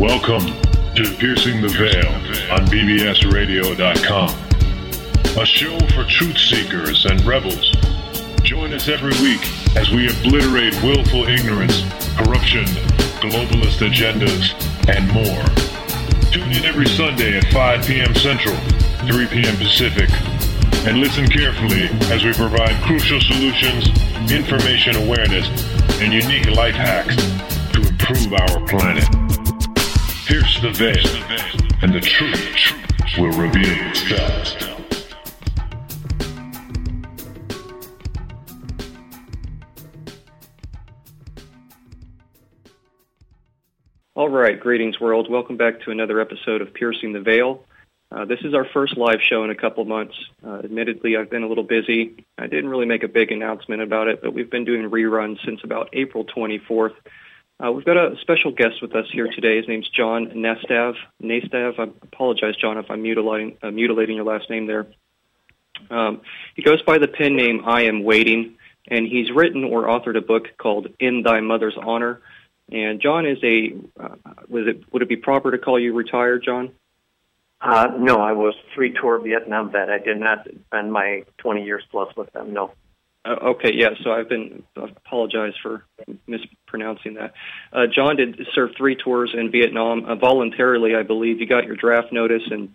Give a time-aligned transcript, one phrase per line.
[0.00, 0.46] Welcome
[0.94, 2.08] to Piercing the Veil
[2.50, 4.30] on BBSRadio.com,
[5.38, 7.76] a show for truth seekers and rebels.
[8.42, 9.42] Join us every week
[9.76, 11.82] as we obliterate willful ignorance,
[12.16, 12.64] corruption,
[13.20, 14.56] globalist agendas,
[14.88, 15.44] and more.
[16.32, 18.14] Tune in every Sunday at 5 p.m.
[18.14, 18.56] Central,
[19.06, 19.56] 3 p.m.
[19.58, 20.08] Pacific,
[20.88, 23.90] and listen carefully as we provide crucial solutions,
[24.32, 25.46] information awareness,
[26.00, 27.16] and unique life hacks
[27.74, 29.19] to improve our planet.
[30.30, 30.94] Pierce the veil,
[31.82, 34.78] and the truth will reveal itself.
[44.14, 45.28] All right, greetings, world.
[45.28, 47.64] Welcome back to another episode of Piercing the Veil.
[48.12, 50.14] Uh, this is our first live show in a couple months.
[50.46, 52.24] Uh, admittedly, I've been a little busy.
[52.38, 55.64] I didn't really make a big announcement about it, but we've been doing reruns since
[55.64, 56.94] about April 24th.
[57.62, 59.58] Uh, we've got a special guest with us here today.
[59.58, 60.94] His name's John Nastav.
[61.22, 64.86] Nastav, I apologize, John, if I'm mutilating, uh, mutilating your last name there.
[65.90, 66.22] Um,
[66.54, 68.54] he goes by the pen name I Am Waiting,
[68.88, 72.22] and he's written or authored a book called In Thy Mother's Honor.
[72.72, 74.14] And John is a, uh,
[74.48, 76.70] was it, would it be proper to call you retired, John?
[77.60, 79.90] Uh, no, I was three tour Vietnam vet.
[79.90, 82.54] I did not spend my 20 years plus with them.
[82.54, 82.72] No.
[83.24, 83.90] Uh, okay, yeah.
[84.02, 85.84] So I've been I apologize for
[86.26, 87.34] mispronouncing that.
[87.72, 91.40] Uh, John did serve three tours in Vietnam uh, voluntarily, I believe.
[91.40, 92.74] You got your draft notice, and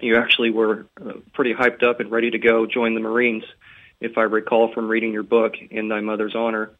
[0.00, 3.44] you actually were uh, pretty hyped up and ready to go join the Marines,
[4.00, 6.72] if I recall from reading your book in Thy Mother's Honor.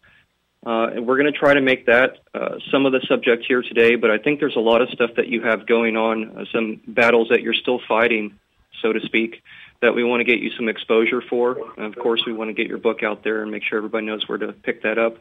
[0.66, 3.62] Uh, and we're going to try to make that uh, some of the subject here
[3.62, 6.80] today, but I think there's a lot of stuff that you have going on, some
[6.86, 8.38] battles that you're still fighting,
[8.82, 9.42] so to speak,
[9.82, 11.56] that we want to get you some exposure for.
[11.76, 14.06] And of course, we want to get your book out there and make sure everybody
[14.06, 15.16] knows where to pick that up.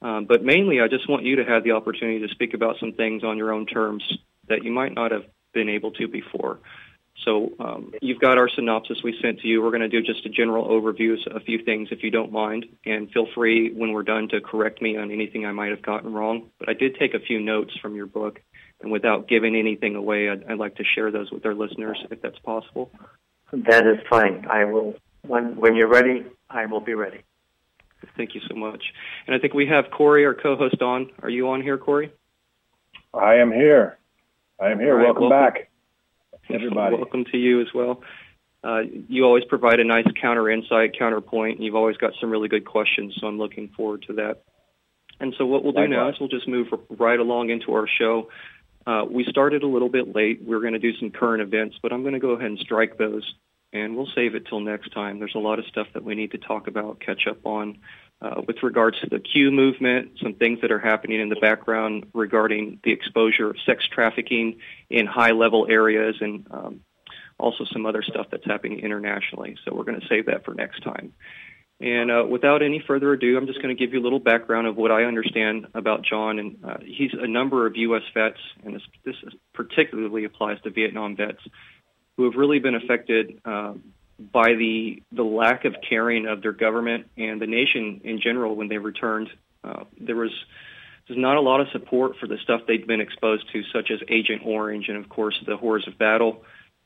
[0.00, 2.92] Um, but mainly, I just want you to have the opportunity to speak about some
[2.92, 4.02] things on your own terms
[4.48, 6.60] that you might not have been able to before.
[7.24, 9.60] So um, you've got our synopsis we sent to you.
[9.60, 12.66] We're going to do just a general overview, a few things if you don't mind,
[12.86, 16.12] and feel free when we're done to correct me on anything I might have gotten
[16.12, 16.50] wrong.
[16.60, 18.40] But I did take a few notes from your book,
[18.80, 22.22] and without giving anything away, I'd, I'd like to share those with our listeners if
[22.22, 22.92] that's possible.
[23.52, 24.46] That is fine.
[24.50, 24.94] I will,
[25.26, 27.22] when, when you're ready, I will be ready.
[28.16, 28.82] Thank you so much.
[29.26, 31.10] And I think we have Corey, our co-host, on.
[31.22, 32.12] Are you on here, Corey?
[33.14, 33.98] I am here.
[34.60, 34.96] I am here.
[34.96, 35.70] Right, welcome, welcome, back,
[36.50, 36.96] everybody.
[36.96, 38.02] Welcome to you as well.
[38.62, 41.56] Uh, you always provide a nice counter insight, counterpoint.
[41.56, 44.42] And you've always got some really good questions, so I'm looking forward to that.
[45.20, 48.28] And so what we'll do now is we'll just move right along into our show.
[48.88, 50.40] Uh, we started a little bit late.
[50.42, 52.96] We're going to do some current events, but I'm going to go ahead and strike
[52.96, 53.34] those,
[53.70, 55.18] and we'll save it till next time.
[55.18, 57.80] There's a lot of stuff that we need to talk about, catch up on,
[58.22, 62.06] uh, with regards to the Q movement, some things that are happening in the background
[62.14, 64.56] regarding the exposure of sex trafficking
[64.88, 66.80] in high-level areas, and um,
[67.38, 69.58] also some other stuff that's happening internationally.
[69.66, 71.12] So we're going to save that for next time.
[71.80, 74.66] And uh, without any further ado, I'm just going to give you a little background
[74.66, 76.40] of what I understand about John.
[76.40, 78.02] And uh, he's a number of U.S.
[78.12, 79.14] vets, and this, this
[79.54, 81.38] particularly applies to Vietnam vets,
[82.16, 83.74] who have really been affected uh,
[84.18, 88.66] by the the lack of caring of their government and the nation in general when
[88.66, 89.28] they returned.
[89.62, 90.32] Uh, there was
[91.06, 94.00] there's not a lot of support for the stuff they'd been exposed to, such as
[94.08, 96.44] Agent Orange and, of course, the horrors of battle.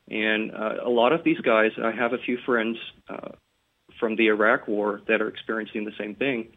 [0.09, 2.77] And uh, a lot of these guys, I have a few friends
[3.09, 3.29] uh,
[4.03, 6.49] from the Iraq War that are experiencing the same thing.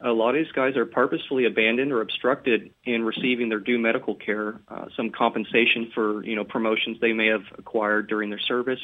[0.00, 4.16] A lot of these guys are purposefully abandoned or obstructed in receiving their due medical
[4.16, 8.80] care, uh, some compensation for you know promotions they may have acquired during their service.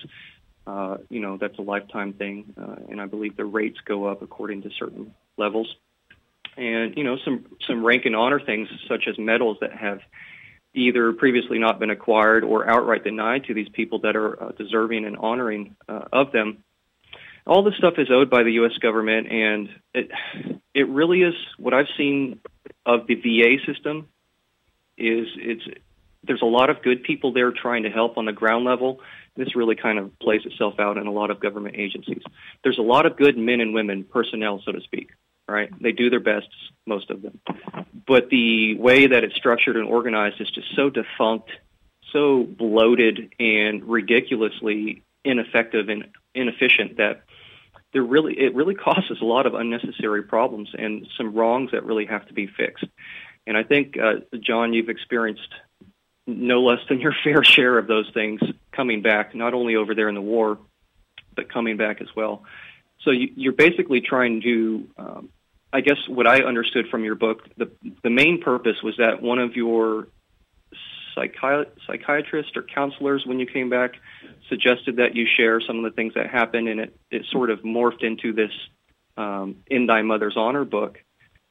[0.64, 4.22] Uh, you know that's a lifetime thing, uh, and I believe the rates go up
[4.22, 5.74] according to certain levels.
[6.56, 9.98] And you know some some rank and honor things such as medals that have
[10.72, 15.04] either previously not been acquired or outright denied to these people that are uh, deserving
[15.04, 16.62] and honoring uh, of them
[17.46, 18.76] all this stuff is owed by the U.S.
[18.78, 20.10] government, and it
[20.74, 22.40] it really is what I've seen
[22.86, 24.08] of the VA system
[24.96, 25.64] is it's
[26.22, 29.00] there's a lot of good people there trying to help on the ground level.
[29.36, 32.22] This really kind of plays itself out in a lot of government agencies.
[32.62, 35.10] There's a lot of good men and women personnel, so to speak.
[35.46, 35.70] Right?
[35.78, 36.48] They do their best,
[36.86, 37.38] most of them,
[38.06, 41.50] but the way that it's structured and organized is just so defunct,
[42.14, 47.24] so bloated, and ridiculously ineffective and inefficient that
[47.94, 52.04] there really it really causes a lot of unnecessary problems and some wrongs that really
[52.04, 52.84] have to be fixed.
[53.46, 55.48] And I think, uh, John, you've experienced
[56.26, 58.40] no less than your fair share of those things
[58.72, 60.58] coming back, not only over there in the war,
[61.34, 62.42] but coming back as well.
[63.02, 65.28] So you, you're basically trying to, um,
[65.72, 67.70] I guess, what I understood from your book, the
[68.02, 70.08] the main purpose was that one of your
[71.16, 73.92] psychi- psychiatrists or counselors when you came back
[74.48, 77.60] suggested that you share some of the things that happened, and it, it sort of
[77.60, 78.50] morphed into this
[79.16, 80.98] um, In Thy Mother's Honor book,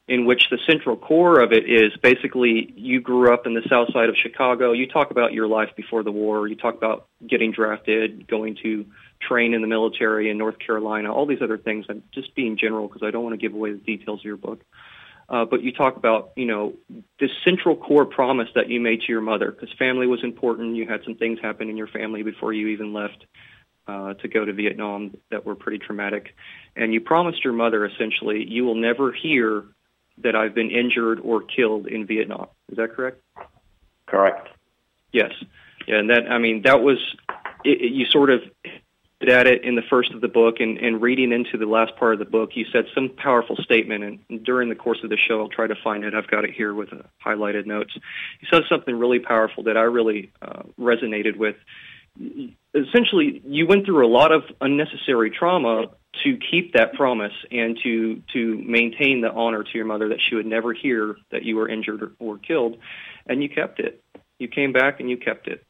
[0.06, 3.92] in which the central core of it is basically you grew up in the south
[3.92, 4.72] side of Chicago.
[4.72, 6.46] You talk about your life before the war.
[6.46, 8.86] You talk about getting drafted, going to
[9.20, 11.86] train in the military in North Carolina, all these other things.
[11.88, 14.36] I'm just being general because I don't want to give away the details of your
[14.36, 14.60] book.
[15.28, 16.74] Uh, but you talk about, you know,
[17.18, 20.76] this central core promise that you made to your mother because family was important.
[20.76, 23.24] You had some things happen in your family before you even left
[23.86, 26.34] uh, to go to Vietnam that were pretty traumatic.
[26.76, 29.64] And you promised your mother essentially, you will never hear
[30.18, 32.46] that I've been injured or killed in Vietnam.
[32.70, 33.20] Is that correct?
[34.06, 34.48] Correct.
[35.12, 35.32] Yes.
[35.86, 36.98] Yeah, and that I mean that was
[37.64, 38.42] it, it, you sort of
[39.28, 42.12] at it in the first of the book and, and reading into the last part
[42.12, 44.20] of the book, you said some powerful statement.
[44.28, 46.14] And during the course of the show, I'll try to find it.
[46.14, 47.96] I've got it here with uh, highlighted notes.
[48.40, 51.56] You said something really powerful that I really uh, resonated with.
[52.74, 55.86] Essentially, you went through a lot of unnecessary trauma
[56.22, 60.36] to keep that promise and to to maintain the honor to your mother that she
[60.36, 62.78] would never hear that you were injured or, or killed,
[63.26, 64.00] and you kept it.
[64.38, 65.64] You came back and you kept it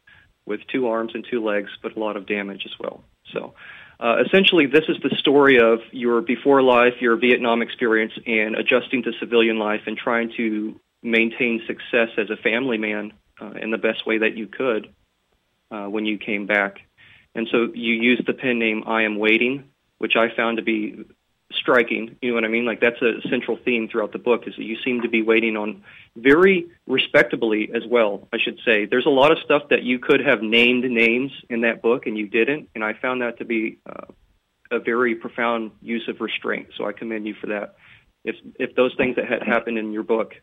[0.45, 3.03] with two arms and two legs, but a lot of damage as well.
[3.33, 3.53] So
[3.99, 9.03] uh, essentially, this is the story of your before life, your Vietnam experience, and adjusting
[9.03, 13.77] to civilian life and trying to maintain success as a family man uh, in the
[13.77, 14.93] best way that you could
[15.71, 16.79] uh, when you came back.
[17.35, 19.65] And so you used the pen name I Am Waiting,
[19.97, 21.05] which I found to be
[21.53, 22.17] striking.
[22.21, 22.65] You know what I mean?
[22.65, 25.55] Like that's a central theme throughout the book is that you seem to be waiting
[25.57, 25.83] on
[26.15, 28.85] very respectably as well, I should say.
[28.85, 32.17] There's a lot of stuff that you could have named names in that book and
[32.17, 34.05] you didn't, and I found that to be uh,
[34.71, 36.69] a very profound use of restraint.
[36.77, 37.75] So I commend you for that.
[38.23, 40.33] If if those things that had happened in your book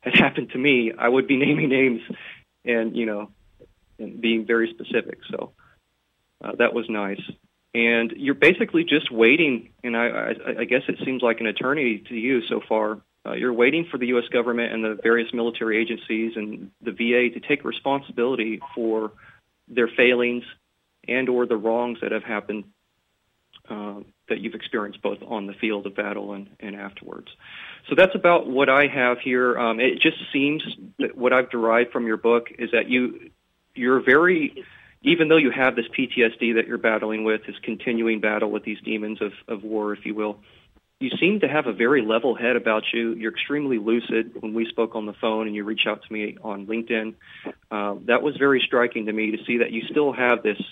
[0.00, 2.02] had happened to me, I would be naming names
[2.64, 3.30] and you know
[3.98, 5.18] and being very specific.
[5.30, 5.52] So
[6.42, 7.20] uh, that was nice
[7.74, 9.70] and you're basically just waiting.
[9.82, 13.00] And I, I, I guess it seems like an eternity to you so far.
[13.24, 14.24] Uh, you're waiting for the U.S.
[14.32, 19.12] government and the various military agencies and the VA to take responsibility for
[19.68, 20.44] their failings
[21.06, 22.64] and or the wrongs that have happened
[23.70, 27.28] uh, that you've experienced both on the field of battle and, and afterwards.
[27.88, 29.58] So that's about what I have here.
[29.58, 30.64] Um, it just seems
[30.98, 33.30] that what I've derived from your book is that you
[33.74, 34.64] you're very
[35.02, 38.80] even though you have this PTSD that you're battling with, this continuing battle with these
[38.80, 40.38] demons of, of war, if you will,
[41.00, 43.12] you seem to have a very level head about you.
[43.14, 44.40] You're extremely lucid.
[44.40, 47.14] When we spoke on the phone and you reached out to me on LinkedIn,
[47.70, 50.62] uh, that was very striking to me to see that you still have this.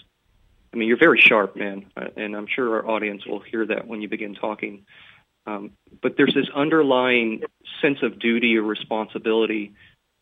[0.72, 3.88] I mean, you're very sharp, man, uh, and I'm sure our audience will hear that
[3.88, 4.86] when you begin talking.
[5.46, 7.42] Um, but there's this underlying
[7.82, 9.74] sense of duty or responsibility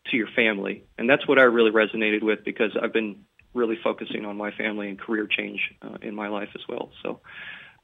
[0.07, 4.25] to your family, and that's what I really resonated with because I've been really focusing
[4.25, 6.91] on my family and career change uh, in my life as well.
[7.03, 7.19] So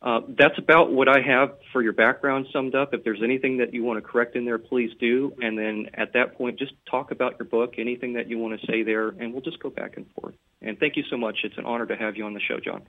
[0.01, 2.93] uh, that's about what I have for your background summed up.
[2.93, 5.33] If there's anything that you want to correct in there, please do.
[5.41, 8.67] And then at that point, just talk about your book, anything that you want to
[8.67, 10.35] say there, and we'll just go back and forth.
[10.61, 11.39] And thank you so much.
[11.43, 12.83] It's an honor to have you on the show, John.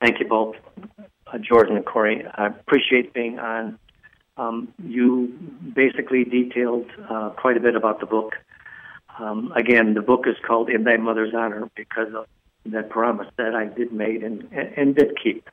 [0.00, 0.56] Thank you both,
[1.26, 2.24] uh, Jordan and Corey.
[2.34, 3.78] I appreciate being on.
[4.36, 5.26] Um, you
[5.74, 8.32] basically detailed uh, quite a bit about the book.
[9.18, 12.26] Um, again, the book is called In Thy Mother's Honor because of
[12.66, 15.48] that promise that I did make and, and did keep.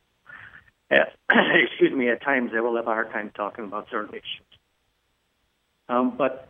[0.90, 4.48] At, excuse me, at times I will have a hard time talking about certain issues.
[5.88, 6.50] Um, but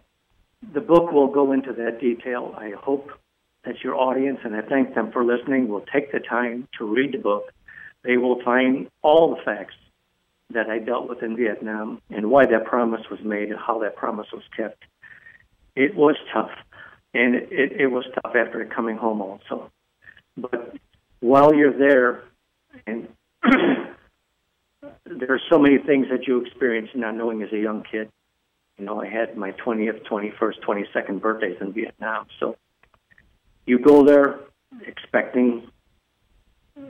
[0.74, 2.54] the book will go into that detail.
[2.58, 3.12] I hope
[3.63, 7.13] that your audience, and I thank them for listening, will take the time to read
[7.13, 7.51] the book.
[8.04, 9.75] They will find all the facts
[10.51, 13.96] that I dealt with in Vietnam and why that promise was made and how that
[13.96, 14.84] promise was kept.
[15.75, 16.51] It was tough
[17.13, 19.72] and it, it was tough after coming home also.
[20.38, 20.75] But
[21.20, 22.24] while you're there,
[22.86, 23.08] and
[25.06, 28.10] there are so many things that you experience not knowing as a young kid.
[28.78, 32.28] You know, I had my 20th, 21st, 22nd birthdays in Vietnam.
[32.39, 32.56] So
[33.66, 34.39] you go there
[34.86, 35.70] expecting,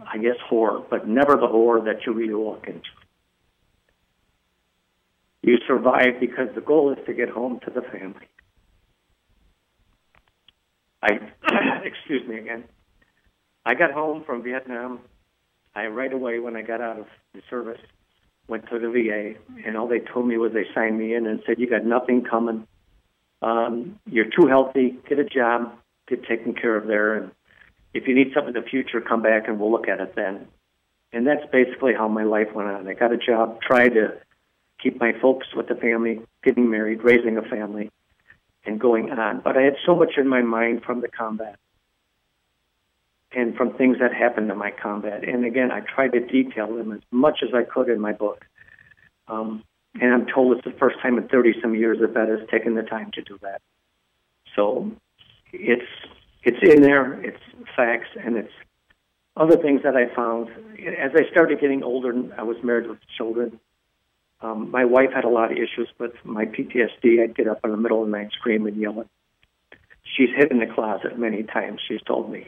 [0.05, 2.89] I guess, horror, but never the horror that you really walk into.
[5.41, 8.27] You survive because the goal is to get home to the family.
[11.01, 11.19] I,
[11.83, 12.63] excuse me again.
[13.65, 14.99] I got home from Vietnam.
[15.75, 17.79] I right away when I got out of the service
[18.49, 21.41] went to the VA, and all they told me was they signed me in and
[21.45, 22.67] said, "You got nothing coming.
[23.41, 24.97] Um, you're too healthy.
[25.07, 25.77] Get a job.
[26.07, 27.31] Get taken care of there, and
[27.93, 30.47] if you need something in the future, come back and we'll look at it then."
[31.13, 32.87] And that's basically how my life went on.
[32.87, 34.17] I got a job, tried to
[34.81, 37.91] keep my focus with the family, getting married, raising a family,
[38.65, 39.41] and going on.
[39.41, 41.57] But I had so much in my mind from the combat
[43.31, 45.27] and from things that happened in my combat.
[45.27, 48.45] And again, I tried to detail them as much as I could in my book.
[49.27, 49.63] Um,
[49.99, 52.75] and I'm told it's the first time in 30 some years that vet has taken
[52.75, 53.61] the time to do that.
[54.55, 54.91] So
[55.51, 55.85] it's
[56.43, 57.41] it's in there, it's
[57.75, 58.53] facts, and it's
[59.35, 60.49] other things that I found.
[60.97, 63.59] As I started getting older, I was married with children.
[64.41, 67.21] Um, my wife had a lot of issues with my PTSD.
[67.21, 69.09] I'd get up in the middle of the night, scream and yelling.
[70.03, 71.81] She's hid in the closet many times.
[71.87, 72.47] She's told me.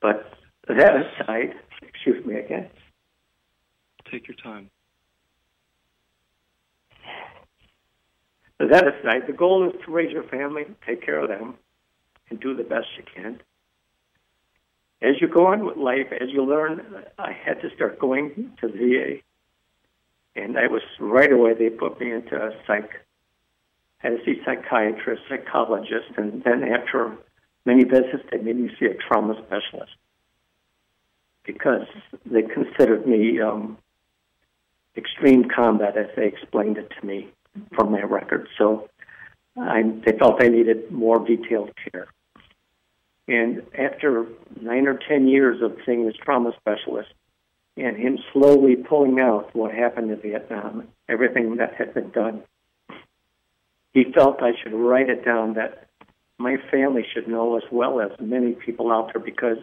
[0.00, 0.32] But
[0.68, 2.68] that aside, excuse me again.
[4.10, 4.70] Take your time.
[8.58, 11.54] That aside, the goal is to raise your family, take care of them,
[12.30, 13.40] and do the best you can.
[15.04, 16.80] As you go on with life, as you learn,
[17.18, 20.40] I had to start going to the VA.
[20.40, 22.90] And I was right away, they put me into a psych.
[24.02, 27.18] I had to see psychiatrist, psychologist, and then after
[27.66, 29.92] many visits, they made me see a trauma specialist
[31.44, 31.86] because
[32.24, 33.76] they considered me um,
[34.96, 37.28] extreme combat, as they explained it to me
[37.76, 38.48] from my record.
[38.56, 38.88] So
[39.58, 42.06] I, they felt I needed more detailed care.
[43.26, 44.26] And after
[44.60, 47.08] nine or ten years of seeing this trauma specialist
[47.76, 52.42] and him slowly pulling out what happened in Vietnam, everything that had been done,
[53.92, 55.88] he felt I should write it down that
[56.38, 59.58] my family should know as well as many people out there because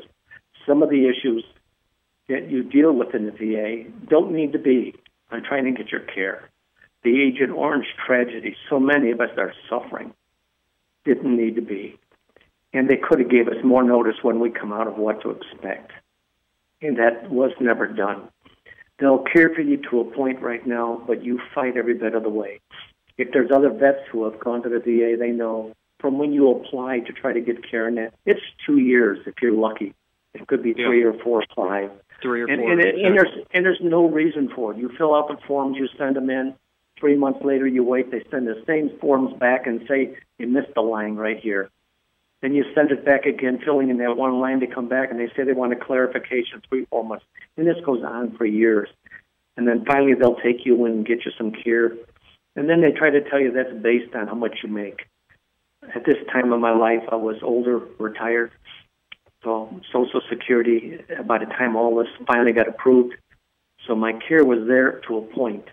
[0.65, 1.44] some of the issues
[2.30, 4.96] that you deal with in the VA don't need to be
[5.32, 6.50] on trying to get your care
[7.03, 10.13] the Agent Orange tragedy, so many of us are suffering,
[11.03, 11.98] didn't need to be.
[12.74, 15.32] And they could have gave us more notice when we come out of what to
[15.32, 15.92] expect.
[16.82, 18.30] And that was never done.
[19.00, 22.24] They'll care for you to a point right now, but you fight every bit of
[22.24, 22.60] the way.
[23.18, 26.50] If there's other vets who have gone to the VA, they know from when you
[26.51, 29.94] apply to try to get care in it, it's two years if you're lucky.
[30.34, 31.08] It could be three yeah.
[31.08, 31.92] or four or five.
[32.22, 32.72] Three or and, four.
[32.72, 34.78] And, and, there's, and there's no reason for it.
[34.78, 36.56] You fill out the forms, you send them in,
[37.01, 38.12] Three months later, you wait.
[38.12, 41.72] They send the same forms back and say you missed the line right here.
[42.41, 44.60] Then you send it back again, filling in that one line.
[44.60, 47.25] They come back and they say they want a clarification three, four months.
[47.55, 48.89] And this goes on for years.
[49.57, 51.93] And then finally, they'll take you and get you some care.
[52.55, 55.07] And then they try to tell you that's based on how much you make.
[55.95, 58.51] At this time of my life, I was older, retired.
[59.43, 63.15] So Social Security, by the time all this finally got approved,
[63.88, 65.65] so my care was there to a point.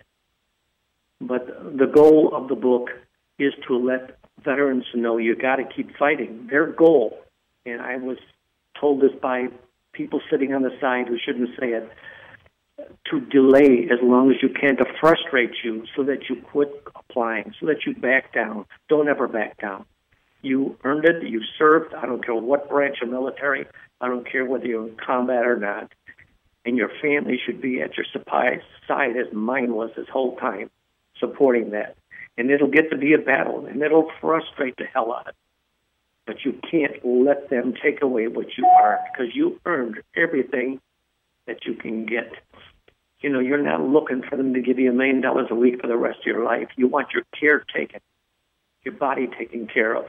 [1.21, 2.89] But the goal of the book
[3.37, 6.47] is to let veterans know you got to keep fighting.
[6.49, 7.17] Their goal,
[7.65, 8.17] and I was
[8.79, 9.47] told this by
[9.93, 11.89] people sitting on the side who shouldn't say it,
[13.11, 17.53] to delay as long as you can to frustrate you so that you quit applying,
[17.59, 18.65] so that you back down.
[18.87, 19.85] Don't ever back down.
[20.41, 23.65] You earned it, you served, I don't care what branch of military,
[23.99, 25.91] I don't care whether you're in combat or not.
[26.65, 30.69] And your family should be at your side as mine was this whole time
[31.19, 31.95] supporting that.
[32.39, 35.35] And it'll get to be a battle, and it'll frustrate the hell out of it.
[36.25, 40.79] But you can't let them take away what you earned because you earned everything
[41.47, 42.31] that you can get.
[43.19, 45.81] You know, you're not looking for them to give you a million dollars a week
[45.81, 46.69] for the rest of your life.
[46.77, 47.99] You want your care taken,
[48.85, 50.05] your body taken care of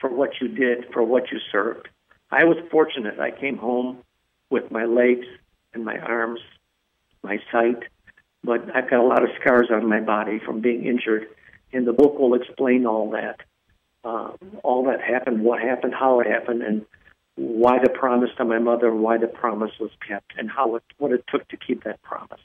[0.00, 1.88] for what you did, for what you served.
[2.30, 3.20] I was fortunate.
[3.20, 3.98] I came home
[4.48, 5.26] with my legs
[5.74, 6.40] and my arms,
[7.22, 7.82] my sight,
[8.44, 11.26] but I've got a lot of scars on my body from being injured,
[11.72, 13.40] and the book will explain all that,
[14.04, 14.32] uh,
[14.62, 16.84] all that happened, what happened, how it happened, and
[17.36, 21.10] why the promise to my mother, why the promise was kept, and how it, what
[21.10, 22.40] it took to keep that promise.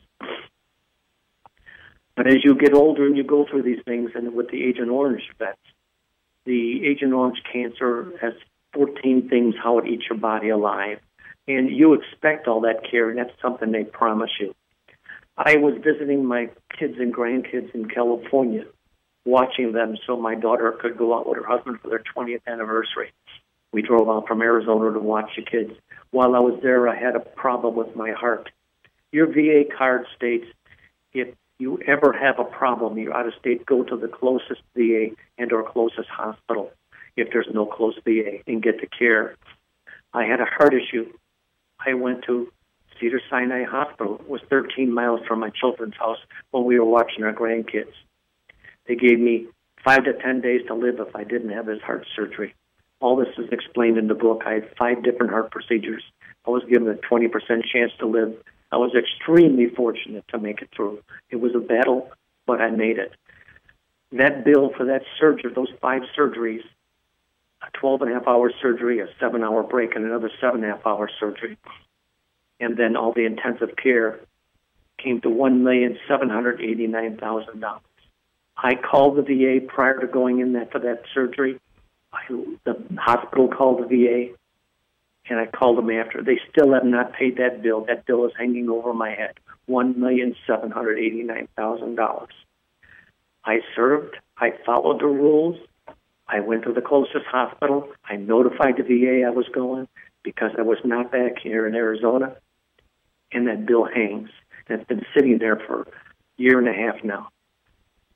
[2.16, 4.90] But as you get older and you go through these things, and with the Agent
[4.90, 5.58] Orange vets,
[6.46, 8.34] the Agent Orange cancer has
[8.74, 11.00] 14 things how it eats your body alive.
[11.48, 14.54] And you expect all that care, and that's something they promise you.
[15.42, 18.66] I was visiting my kids and grandkids in California,
[19.24, 23.14] watching them so my daughter could go out with her husband for their 20th anniversary.
[23.72, 25.72] We drove out from Arizona to watch the kids.
[26.12, 28.50] While I was there, I had a problem with my heart.
[29.14, 30.46] Your VA card states
[31.14, 35.12] if you ever have a problem, you're out of state, go to the closest VA
[35.38, 36.72] and or closest hospital
[37.16, 39.36] if there's no close VA and get the care.
[40.14, 41.14] I had a heart issue.
[41.80, 42.52] I went to
[43.00, 46.20] Cedar Sinai Hospital was 13 miles from my children's house
[46.52, 47.94] when we were watching our grandkids.
[48.88, 49.48] They gave me
[49.84, 52.56] five to 10 days to live if I didn't have his heart surgery.
[53.00, 54.44] All this is explained in the book.
[54.46, 56.04] I had five different heart procedures.
[56.46, 57.32] I was given a 20%
[57.72, 58.36] chance to live.
[58.72, 61.02] I was extremely fortunate to make it through.
[61.30, 62.12] It was a battle,
[62.46, 63.14] but I made it.
[64.12, 66.64] That bill for that surgery, those five surgeries,
[67.62, 70.72] a 12 and a half hour surgery, a seven hour break, and another seven and
[70.72, 71.58] a half hour surgery,
[72.60, 74.20] and then all the intensive care
[74.98, 77.82] came to one million seven hundred eighty nine thousand dollars.
[78.58, 81.60] I called the VA prior to going in that for that surgery.
[82.12, 82.22] I,
[82.66, 84.34] the hospital called the VA,
[85.30, 86.22] and I called them after.
[86.22, 87.86] They still have not paid that bill.
[87.86, 89.40] That bill is hanging over my head.
[89.66, 92.34] One million seven hundred eighty nine thousand dollars.
[93.46, 94.18] I served.
[94.38, 95.58] I followed the rules.
[96.28, 97.90] I went to the closest hospital.
[98.08, 99.88] I notified the VA I was going
[100.24, 102.36] because I was not back here in Arizona,
[103.32, 104.30] and that bill hangs.
[104.68, 105.86] And it's been sitting there for a
[106.38, 107.30] year and a half now.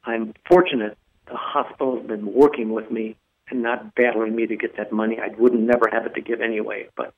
[0.05, 3.15] I'm fortunate the hospital has been working with me
[3.50, 5.20] and not battling me to get that money.
[5.20, 6.89] I wouldn't never have it to give anyway.
[6.96, 7.13] But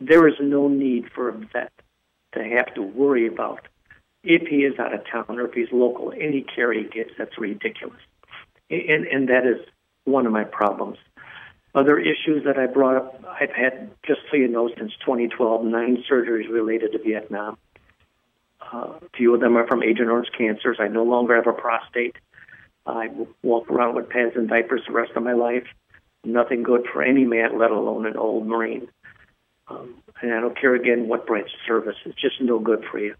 [0.00, 1.72] there is no need for a vet
[2.32, 3.66] to have to worry about
[4.22, 7.38] if he is out of town or if he's local, any care he gets, that's
[7.38, 8.00] ridiculous.
[8.70, 9.60] And, and that is
[10.04, 10.96] one of my problems.
[11.74, 16.04] Other issues that I brought up, I've had, just so you know, since 2012, nine
[16.10, 17.58] surgeries related to Vietnam.
[18.60, 20.76] Uh, a few of them are from Agent Orange cancers.
[20.78, 22.16] I no longer have a prostate.
[22.86, 23.08] I
[23.42, 25.66] walk around with pads and diapers the rest of my life.
[26.22, 28.88] Nothing good for any man, let alone an old Marine.
[29.68, 31.96] Um, and I don't care again what branch of service.
[32.04, 33.14] It's just no good for you.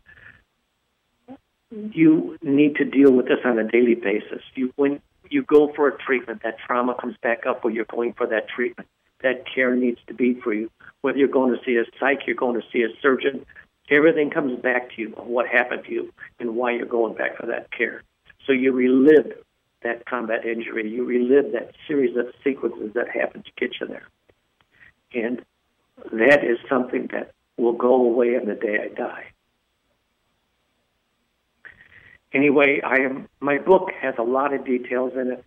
[1.71, 4.43] You need to deal with this on a daily basis.
[4.55, 5.01] You when
[5.31, 8.49] you go for a treatment, that trauma comes back up when you're going for that
[8.49, 8.89] treatment.
[9.23, 10.71] That care needs to be for you.
[11.01, 13.47] Whether you're going to see a psych, you're going to see a surgeon,
[13.91, 17.39] everything comes back to you of what happened to you and why you're going back
[17.39, 18.03] for that care.
[18.47, 19.33] So you relive
[19.83, 20.91] that combat injury.
[20.91, 24.09] You relive that series of sequences that happened to get you there.
[25.15, 25.45] And
[26.13, 29.27] that is something that will go away on the day I die.
[32.35, 35.45] Anyway, I am my book has a lot of details in it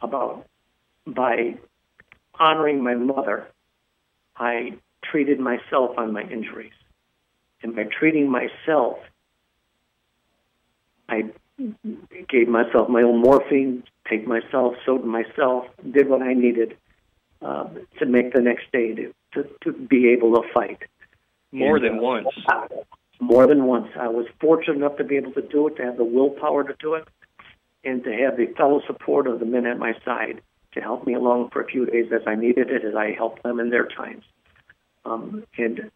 [0.00, 0.46] about
[1.06, 1.56] by
[2.38, 3.48] honoring my mother,
[4.36, 6.72] I treated myself on my injuries.
[7.62, 8.98] And by treating myself,
[11.08, 11.24] I
[12.28, 16.76] gave myself my own morphine, take myself, sewed myself, did what I needed
[17.42, 20.78] uh, to make the next day to, to, to be able to fight.
[21.52, 22.28] More and, than uh, once.
[23.20, 23.88] More than once.
[23.98, 26.74] I was fortunate enough to be able to do it, to have the willpower to
[26.78, 27.06] do it,
[27.84, 30.40] and to have the fellow support of the men at my side
[30.72, 33.42] to help me along for a few days as I needed it, as I helped
[33.42, 34.24] them in their times.
[35.04, 35.90] Um, and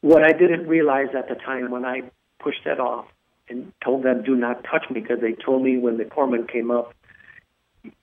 [0.00, 2.02] what I didn't realize at the time when I
[2.40, 3.06] pushed that off
[3.48, 6.70] and told them, do not touch me, because they told me when the corpsman came
[6.70, 6.94] up,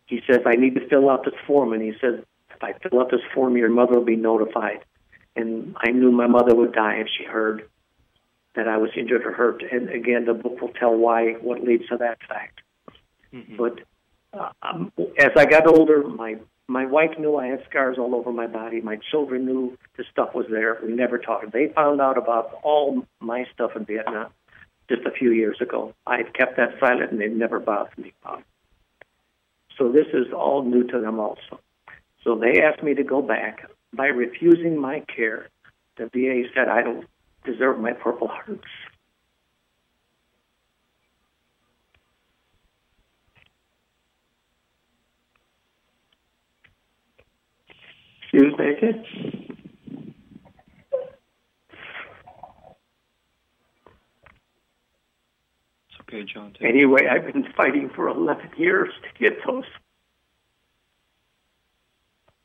[0.08, 1.74] he says, I need to fill out this form.
[1.74, 2.24] And he says,
[2.56, 4.84] if I fill out this form, your mother will be notified.
[5.36, 7.68] And I knew my mother would die if she heard
[8.56, 9.64] that I was injured or hurt.
[9.72, 12.62] And again, the book will tell why, what leads to that fact.
[13.34, 13.58] Mm-hmm.
[13.58, 13.80] But
[14.34, 16.38] uh, um, as I got older, my
[16.68, 18.82] my wife knew I had scars all over my body.
[18.82, 20.80] My children knew the stuff was there.
[20.84, 21.52] We never talked.
[21.52, 24.32] They found out about all my stuff in Vietnam
[24.90, 25.94] just a few years ago.
[26.08, 28.46] I've kept that silent, and they've never bothered me about it.
[29.78, 31.60] So this is all new to them also.
[32.24, 33.70] So they asked me to go back.
[33.94, 35.50] By refusing my care,
[35.98, 37.06] the VA said I don't
[37.46, 38.64] deserve my Purple Hearts.
[48.24, 49.06] Excuse me, kid.
[55.90, 56.54] It's okay, John.
[56.62, 59.64] Anyway, I've been fighting for 11 years to get those.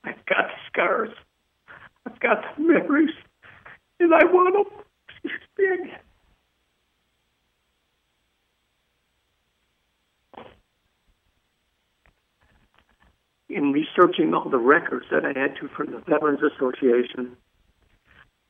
[0.04, 1.10] I've got the scars.
[2.06, 3.14] I've got the memories,
[3.98, 4.80] and I want them.
[5.24, 5.90] Excuse
[14.00, 17.36] In researching all the records that I had to from the Veterans Association,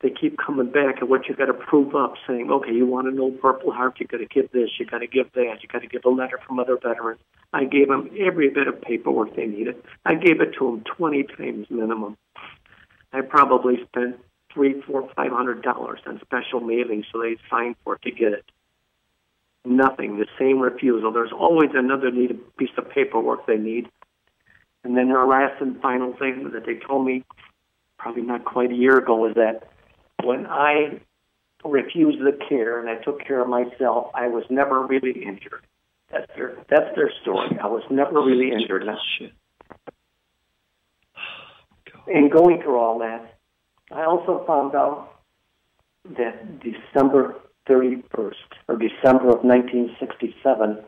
[0.01, 3.09] they keep coming back and what you got to prove up, saying, okay, you want
[3.09, 5.69] to know Purple Heart, you got to give this, you got to give that, you
[5.69, 7.21] got to give a letter from other veterans.
[7.53, 9.83] I gave them every bit of paperwork they needed.
[10.07, 12.17] I gave it to them 20 times minimum.
[13.13, 14.21] I probably spent
[14.55, 18.33] three, four, five hundred dollars on special mailing so they signed for it to get
[18.33, 18.45] it.
[19.65, 21.13] Nothing, the same refusal.
[21.13, 23.89] There's always another need piece of paperwork they need.
[24.85, 27.25] And then their last and final thing that they told me
[27.99, 29.69] probably not quite a year ago was that
[30.25, 31.01] when I
[31.65, 35.67] refused the care and I took care of myself, I was never really injured.
[36.11, 37.59] That's their that's their story.
[37.63, 38.85] I was never really injured.
[38.87, 38.99] Now.
[42.07, 43.39] And going through all that,
[43.93, 45.21] I also found out
[46.17, 47.37] that December
[47.69, 48.33] 31st
[48.67, 50.79] or December of 1967,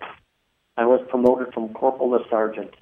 [0.77, 2.75] I was promoted from corporal to sergeant.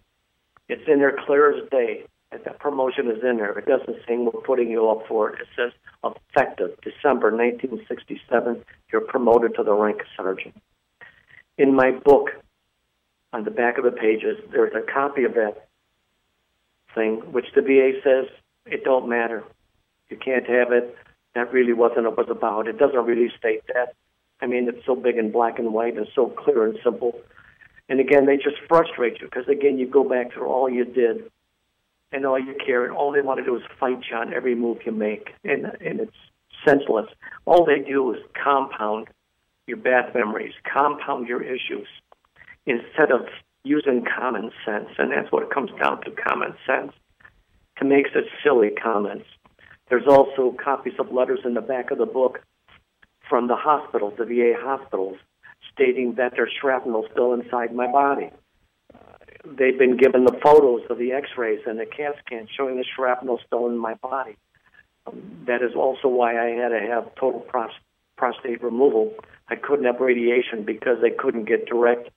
[0.71, 2.05] It's in there clear as day.
[2.33, 3.59] If that promotion is in there.
[3.59, 5.41] It doesn't say we're putting you up for it.
[5.41, 5.73] It says
[6.05, 10.55] effective December 1967, you're promoted to the rank of sergeant.
[11.59, 12.31] In my book,
[13.33, 15.67] on the back of the pages, there's a copy of that
[16.95, 18.27] thing, which the VA says
[18.67, 19.43] it don't matter.
[20.09, 20.97] You can't have it.
[21.35, 22.69] That really wasn't what it was about.
[22.69, 23.95] It doesn't really state that.
[24.41, 27.21] I mean, it's so big and black and white and so clear and simple.
[27.91, 31.31] And again, they just frustrate you because again, you go back through all you did
[32.13, 34.55] and all you care, and all they want to do is fight you on every
[34.55, 36.17] move you make, and and it's
[36.67, 37.07] senseless.
[37.47, 39.09] All they do is compound
[39.67, 41.89] your bad memories, compound your issues,
[42.67, 43.27] instead of
[43.65, 46.93] using common sense, and that's what it comes down to: common sense
[47.79, 49.27] to make such silly comments.
[49.89, 52.41] There's also copies of letters in the back of the book
[53.29, 55.17] from the hospitals, the VA hospitals,
[55.73, 58.31] stating that there's shrapnel still inside my body
[59.45, 63.41] they've been given the photos of the X-rays and the CAT scan showing the shrapnel
[63.47, 64.37] still in my body.
[65.07, 67.71] Um, that is also why I had to have total pros-
[68.17, 69.15] prostate removal.
[69.49, 72.11] I couldn't have radiation because they couldn't get direct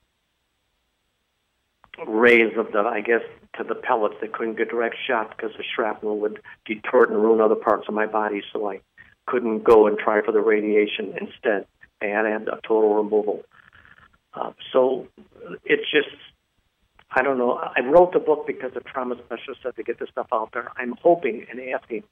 [2.08, 3.22] rays of the, I guess,
[3.58, 4.16] to the pellets.
[4.20, 7.94] They couldn't get direct shots because the shrapnel would detort and ruin other parts of
[7.94, 8.42] my body.
[8.52, 8.82] So I
[9.26, 11.66] couldn't go and try for the radiation instead.
[12.04, 13.44] To a total removal.
[14.34, 15.08] Uh, so
[15.64, 16.10] it's just
[17.16, 17.54] I don't know.
[17.54, 20.72] I wrote the book because the trauma specialist said to get this stuff out there.
[20.76, 22.04] I'm hoping and asking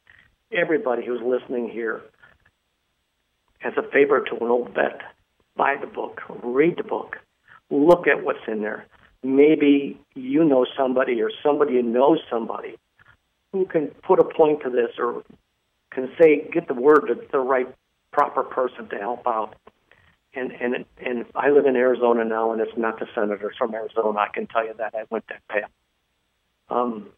[0.51, 2.01] everybody who's listening here
[3.63, 5.01] as a favor to an old vet,
[5.57, 7.17] buy the book, read the book,
[7.69, 8.85] look at what's in there.
[9.23, 12.77] Maybe you know somebody or somebody knows somebody
[13.51, 15.23] who can put a point to this or
[15.91, 17.67] can say, get the word to the right
[18.11, 19.55] proper person to help out
[20.33, 24.19] and and and I live in Arizona now, and it's not the senators from Arizona.
[24.19, 25.71] I can tell you that I went that path.
[26.69, 27.09] Um,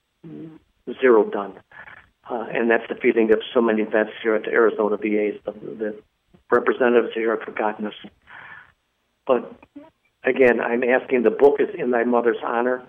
[0.99, 1.53] zero done,
[2.29, 5.39] uh, and that's the feeling of so many vets here at the Arizona VAs.
[5.45, 5.99] The, the
[6.49, 7.93] representatives here have forgotten us.
[9.27, 9.53] But
[10.23, 11.23] again, I'm asking.
[11.23, 12.83] The book is in thy mother's honor.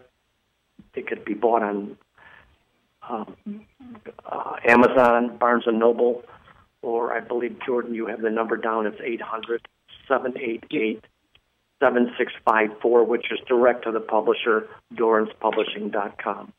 [0.95, 1.99] It could be bought on
[3.09, 3.37] um,
[4.25, 6.23] uh, Amazon, Barnes and Noble,
[6.83, 8.87] or I believe Jordan, you have the number down.
[8.87, 9.69] It's eight hundred
[10.09, 11.05] 788
[11.81, 16.53] 7654, which is direct to the publisher, DorrancePublishing.com.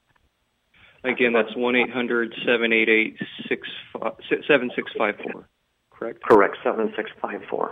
[1.03, 5.47] Again, that's 1 800 788 7654,
[5.91, 6.23] correct?
[6.23, 7.71] Correct, 7654.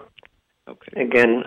[0.70, 1.02] Okay.
[1.02, 1.44] Again,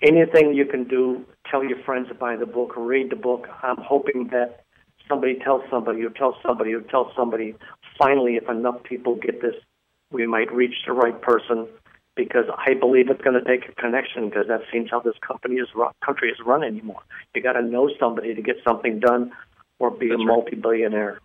[0.00, 3.48] anything you can do, tell your friends to buy the book, read the book.
[3.62, 4.64] I'm hoping that
[5.08, 7.54] somebody tells somebody, or tells somebody, or tells somebody.
[7.98, 9.54] Finally, if enough people get this,
[10.12, 11.66] we might reach the right person
[12.18, 15.54] because I believe it's going to take a connection because that seems how this company
[15.54, 17.00] is run, country is run anymore.
[17.32, 19.30] You got to know somebody to get something done
[19.78, 21.20] or be That's a multi-billionaire.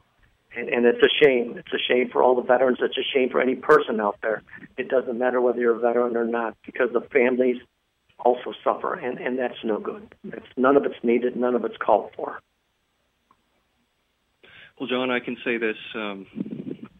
[0.56, 1.58] And, and it's a shame.
[1.58, 2.78] It's a shame for all the veterans.
[2.80, 4.44] It's a shame for any person out there.
[4.78, 7.58] It doesn't matter whether you're a veteran or not because the families
[8.20, 10.14] also suffer, and, and that's no good.
[10.26, 11.36] It's, none of it's needed.
[11.36, 12.40] None of it's called for.
[14.80, 15.76] Well, John, I can say this.
[15.96, 16.28] Um,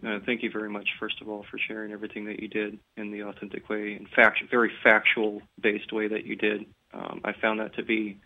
[0.06, 3.12] uh, thank you very much, first of all, for sharing everything that you did in
[3.12, 6.66] the authentic way and fact, very factual-based way that you did.
[6.94, 8.18] Um, I found that to be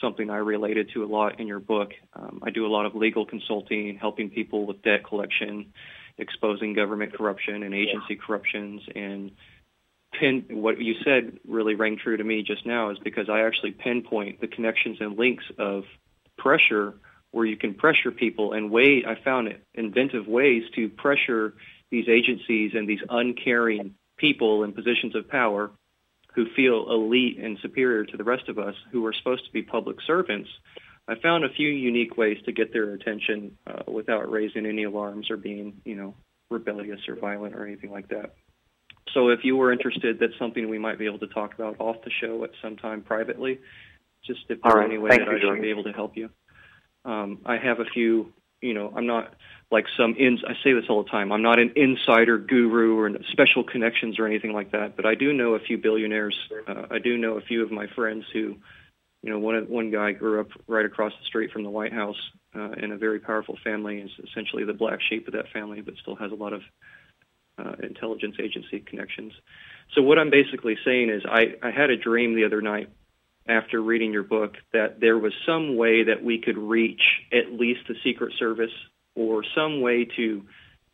[0.00, 1.90] something I related to a lot in your book.
[2.14, 5.72] Um, I do a lot of legal consulting, helping people with debt collection,
[6.18, 8.16] exposing government corruption and agency yeah.
[8.24, 9.32] corruptions, and
[10.18, 13.72] pin what you said really rang true to me just now is because I actually
[13.72, 15.84] pinpoint the connections and links of
[16.38, 16.94] pressure
[17.30, 21.54] where you can pressure people and way I found inventive ways to pressure
[21.90, 25.70] these agencies and these uncaring people in positions of power
[26.34, 29.62] who feel elite and superior to the rest of us who are supposed to be
[29.62, 30.48] public servants.
[31.06, 35.30] I found a few unique ways to get their attention uh, without raising any alarms
[35.30, 36.14] or being, you know,
[36.50, 38.34] rebellious or violent or anything like that.
[39.14, 41.96] So if you were interested, that's something we might be able to talk about off
[42.04, 43.58] the show at some time privately.
[44.24, 44.84] Just if there's right.
[44.84, 46.28] any way Thank that you, I should be able to help you.
[47.08, 49.34] Um, I have a few, you know, I'm not
[49.70, 50.40] like some ins.
[50.46, 51.32] I say this all the time.
[51.32, 54.94] I'm not an insider guru or special connections or anything like that.
[54.96, 56.36] But I do know a few billionaires.
[56.66, 58.56] Uh, I do know a few of my friends who,
[59.22, 62.20] you know, one one guy grew up right across the street from the White House
[62.54, 63.98] uh, in a very powerful family.
[64.00, 66.62] Is essentially the black sheep of that family, but still has a lot of
[67.58, 69.32] uh, intelligence agency connections.
[69.94, 72.90] So what I'm basically saying is, I, I had a dream the other night
[73.48, 77.80] after reading your book that there was some way that we could reach at least
[77.88, 78.70] the Secret Service
[79.14, 80.44] or some way to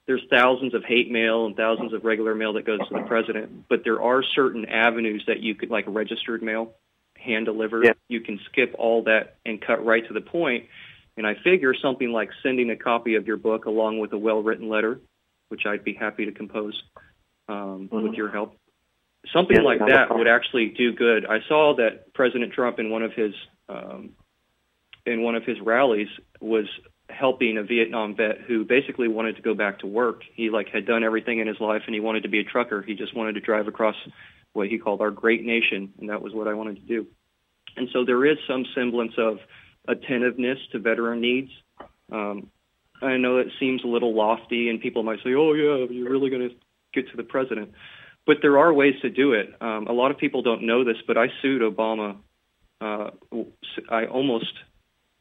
[0.06, 3.66] there's thousands of hate mail and thousands of regular mail that goes to the president,
[3.68, 6.74] but there are certain avenues that you could like registered mail,
[7.16, 7.84] hand delivered.
[7.84, 7.92] Yeah.
[8.08, 10.66] You can skip all that and cut right to the point.
[11.16, 14.68] And I figure something like sending a copy of your book along with a well-written
[14.68, 15.00] letter,
[15.48, 16.82] which I'd be happy to compose
[17.48, 18.02] um, Mhm.
[18.02, 18.56] with your help.
[19.32, 20.18] Something Yes, like that problem.
[20.18, 21.26] would actually do good.
[21.26, 23.32] I saw that President Trump in one of his
[23.68, 24.10] um,
[25.06, 26.08] in one of his rallies
[26.40, 26.66] was
[27.10, 30.22] helping a Vietnam vet who basically wanted to go back to work.
[30.34, 32.82] He like had done everything in his life and he wanted to be a trucker.
[32.82, 33.96] He just wanted to drive across
[34.52, 37.06] what he called our great nation and that was what I wanted to do.
[37.76, 39.38] And so there is some semblance of
[39.88, 41.50] attentiveness to veteran needs.
[42.10, 42.50] Um,
[43.02, 46.30] I know it seems a little lofty and people might say, "Oh yeah, you're really
[46.30, 46.54] going to
[46.94, 47.72] get to the president."
[48.26, 49.54] But there are ways to do it.
[49.60, 52.16] Um, a lot of people don't know this, but I sued Obama.
[52.80, 53.10] Uh,
[53.90, 54.52] I almost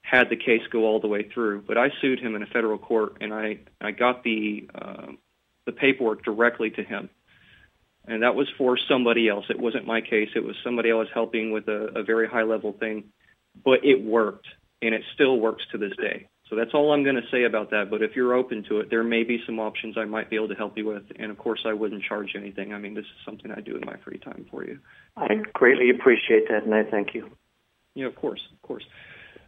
[0.02, 2.78] had the case go all the way through, but I sued him in a federal
[2.78, 5.08] court, and I I got the uh,
[5.66, 7.10] the paperwork directly to him,
[8.06, 9.46] and that was for somebody else.
[9.50, 10.30] It wasn't my case.
[10.36, 13.06] It was somebody I was helping with a, a very high level thing,
[13.64, 14.48] but it worked,
[14.82, 16.28] and it still works to this day.
[16.54, 17.90] So that's all I'm going to say about that.
[17.90, 20.50] But if you're open to it, there may be some options I might be able
[20.50, 22.76] to help you with, and of course I wouldn't charge anything.
[22.76, 24.78] I mean, this is something I do in my free time for you.
[25.18, 27.32] I greatly appreciate that, and I thank you.
[27.96, 28.84] Yeah, of course, of course.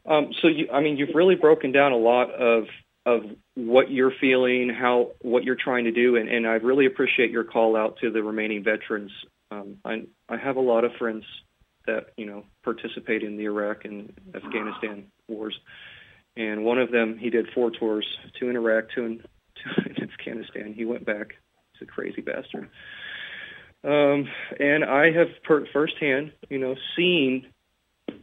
[0.07, 2.63] Um, so you, I mean, you've really broken down a lot of
[3.05, 3.21] of
[3.53, 7.43] what you're feeling, how what you're trying to do, and, and I really appreciate your
[7.43, 9.11] call out to the remaining veterans.
[9.51, 11.23] Um, I I have a lot of friends
[11.85, 15.55] that you know participate in the Iraq and Afghanistan wars,
[16.37, 18.05] and one of them he did four tours,
[18.39, 19.17] two in Iraq, two in,
[19.63, 20.73] two in Afghanistan.
[20.73, 21.35] He went back.
[21.73, 22.69] He's a crazy bastard.
[23.83, 24.27] Um,
[24.59, 27.47] and I have per- firsthand, you know, seen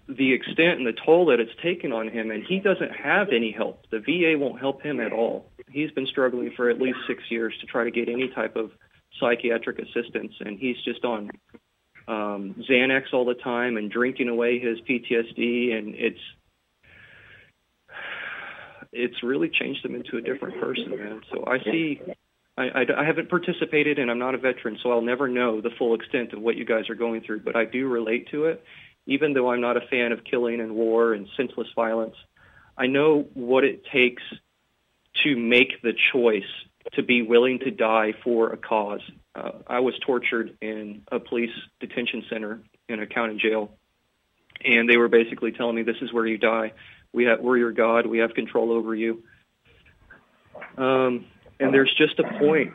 [0.09, 3.53] the extent and the toll that it's taken on him, and he doesn't have any
[3.53, 3.85] help.
[3.91, 5.47] The VA won't help him at all.
[5.71, 8.73] He's been struggling for at least six years to try to get any type of
[9.21, 11.31] psychiatric assistance, and he's just on
[12.09, 16.21] um, Xanax all the time and drinking away his PTSD, and it's
[18.93, 21.23] it's really changed him into a different person, man.
[21.33, 22.01] So I see.
[22.59, 25.71] I, I, I haven't participated and I'm not a veteran, so I'll never know the
[25.71, 28.63] full extent of what you guys are going through, but I do relate to it
[29.07, 32.15] even though I'm not a fan of killing and war and senseless violence,
[32.77, 34.23] I know what it takes
[35.25, 36.45] to make the choice
[36.95, 39.03] to be willing to die for a cause.
[39.35, 43.73] Uh, I was tortured in a police detention center in a county jail,
[44.65, 46.73] and they were basically telling me, "This is where you die.
[47.13, 48.07] We have, we're your God.
[48.07, 49.23] We have control over you."
[50.77, 51.27] Um,
[51.61, 52.73] and there's just a point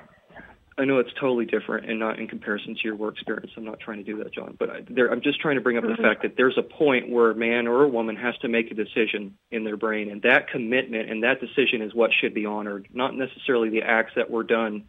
[0.79, 3.51] I know it's totally different and not in comparison to your work experience.
[3.57, 5.77] I'm not trying to do that, John, but I, there, I'm just trying to bring
[5.77, 8.47] up the fact that there's a point where a man or a woman has to
[8.47, 12.35] make a decision in their brain, and that commitment and that decision is what should
[12.35, 14.83] be honored, not necessarily the acts that were done.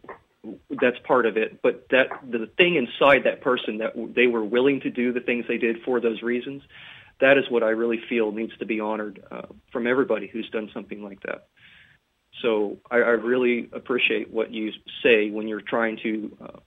[0.69, 4.81] That's part of it, but that the thing inside that person that they were willing
[4.81, 6.61] to do the things they did for those reasons,
[7.19, 10.69] that is what I really feel needs to be honored uh, from everybody who's done
[10.73, 11.47] something like that.
[12.41, 14.71] So I, I really appreciate what you
[15.03, 16.59] say when you're trying to uh,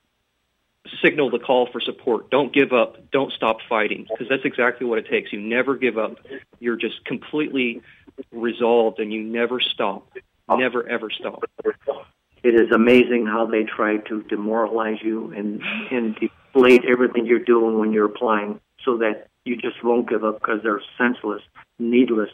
[1.03, 2.31] signal the call for support.
[2.31, 3.11] Don't give up.
[3.11, 5.33] Don't stop fighting because that's exactly what it takes.
[5.33, 6.19] You never give up.
[6.59, 7.83] You're just completely
[8.31, 10.09] resolved and you never stop.
[10.49, 11.45] Never ever stop.
[12.43, 17.79] It is amazing how they try to demoralize you and and deflate everything you're doing
[17.79, 21.43] when you're applying, so that you just won't give up because they're senseless,
[21.79, 22.31] needless,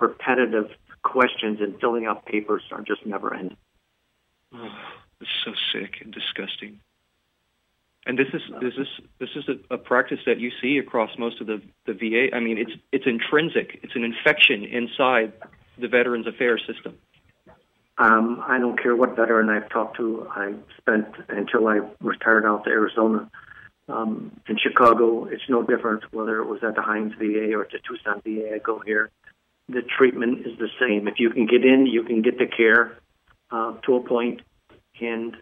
[0.00, 0.70] repetitive
[1.02, 3.56] questions and filling out papers are just never ending.
[4.54, 4.70] Oh,
[5.20, 6.80] it's so sick and disgusting.
[8.06, 8.86] And this is this is
[9.18, 12.34] this is a, a practice that you see across most of the the VA.
[12.34, 13.80] I mean, it's it's intrinsic.
[13.82, 15.32] It's an infection inside
[15.76, 16.96] the Veterans Affairs system.
[17.98, 20.26] Um, I don't care what veteran I've talked to.
[20.30, 23.28] I spent until I retired out to Arizona.
[23.88, 27.70] Um, in Chicago, it's no different whether it was at the Hines VA or at
[27.70, 28.54] the Tucson VA.
[28.54, 29.10] I go here.
[29.68, 31.08] The treatment is the same.
[31.08, 32.98] If you can get in, you can get the care
[33.50, 34.40] uh, to a point,
[35.00, 35.36] and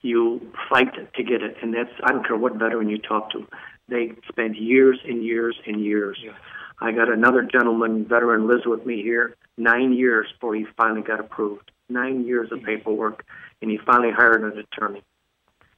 [0.00, 1.56] you fight to get it.
[1.62, 3.46] And that's I don't care what veteran you talk to.
[3.88, 6.18] They spend years and years and years.
[6.22, 6.32] Yeah.
[6.80, 11.20] I got another gentleman, veteran, lives with me here, nine years before he finally got
[11.20, 11.70] approved.
[11.88, 13.24] Nine years of paperwork,
[13.60, 15.02] and he finally hired an attorney.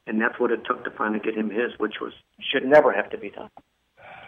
[0.07, 3.09] And that's what it took to finally get him his, which was should never have
[3.11, 3.49] to be done.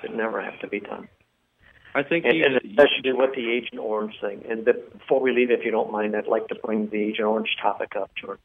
[0.02, 1.08] Should never have to be done.
[1.96, 4.44] I think And, and especially with the Agent Orange thing.
[4.48, 7.28] And the, before we leave, if you don't mind, I'd like to bring the Agent
[7.28, 8.44] Orange topic up, Jordan.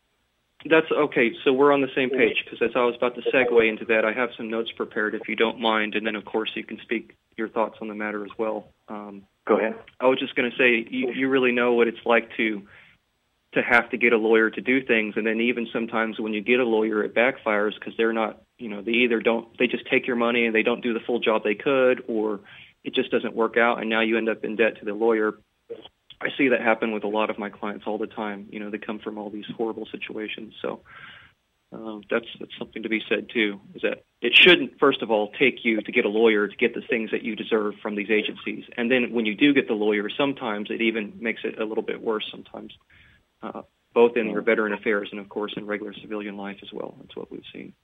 [0.68, 1.32] That's okay.
[1.44, 4.06] So we're on the same page because as I was about to segue into that,
[4.06, 6.78] I have some notes prepared if you don't mind, and then of course you can
[6.82, 8.68] speak your thoughts on the matter as well.
[8.88, 9.74] Um, Go ahead.
[10.00, 12.62] I was just going to say you, you really know what it's like to
[13.54, 16.40] to have to get a lawyer to do things, and then even sometimes when you
[16.40, 19.86] get a lawyer, it backfires because they're not, you know, they either don't, they just
[19.90, 22.40] take your money and they don't do the full job they could, or
[22.84, 25.34] it just doesn't work out, and now you end up in debt to the lawyer.
[26.20, 28.46] I see that happen with a lot of my clients all the time.
[28.50, 30.54] You know, they come from all these horrible situations.
[30.62, 30.80] So
[31.74, 33.60] um, that's that's something to be said too.
[33.74, 36.74] Is that it shouldn't first of all take you to get a lawyer to get
[36.74, 39.74] the things that you deserve from these agencies, and then when you do get the
[39.74, 42.26] lawyer, sometimes it even makes it a little bit worse.
[42.30, 42.72] Sometimes,
[43.44, 46.96] uh, both in your veteran affairs and of course in regular civilian life as well.
[47.00, 47.74] That's what we've seen.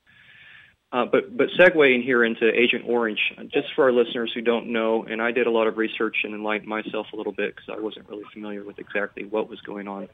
[0.92, 3.20] Uh, but but segueing here into Agent Orange,
[3.52, 6.34] just for our listeners who don't know, and I did a lot of research and
[6.34, 9.86] enlightened myself a little bit because I wasn't really familiar with exactly what was going
[9.86, 10.08] on.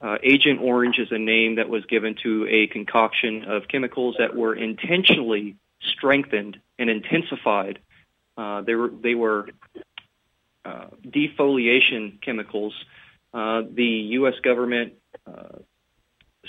[0.00, 4.34] Uh, Agent Orange is a name that was given to a concoction of chemicals that
[4.34, 7.78] were intentionally strengthened and intensified.
[8.36, 9.48] Uh, they were they were
[10.64, 12.74] uh, defoliation chemicals.
[13.32, 14.34] Uh, the U.S.
[14.42, 14.94] government
[15.26, 15.58] uh,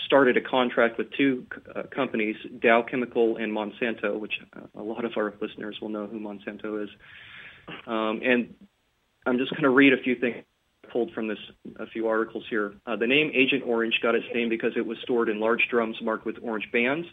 [0.05, 5.03] started a contract with two uh, companies, Dow Chemical and Monsanto, which uh, a lot
[5.03, 6.89] of our listeners will know who Monsanto is.
[7.85, 8.53] Um, and
[9.25, 10.37] I'm just going to read a few things
[10.91, 11.37] pulled from this
[11.79, 12.73] a few articles here.
[12.87, 15.95] Uh, the name Agent Orange got its name because it was stored in large drums
[16.01, 17.07] marked with orange bands.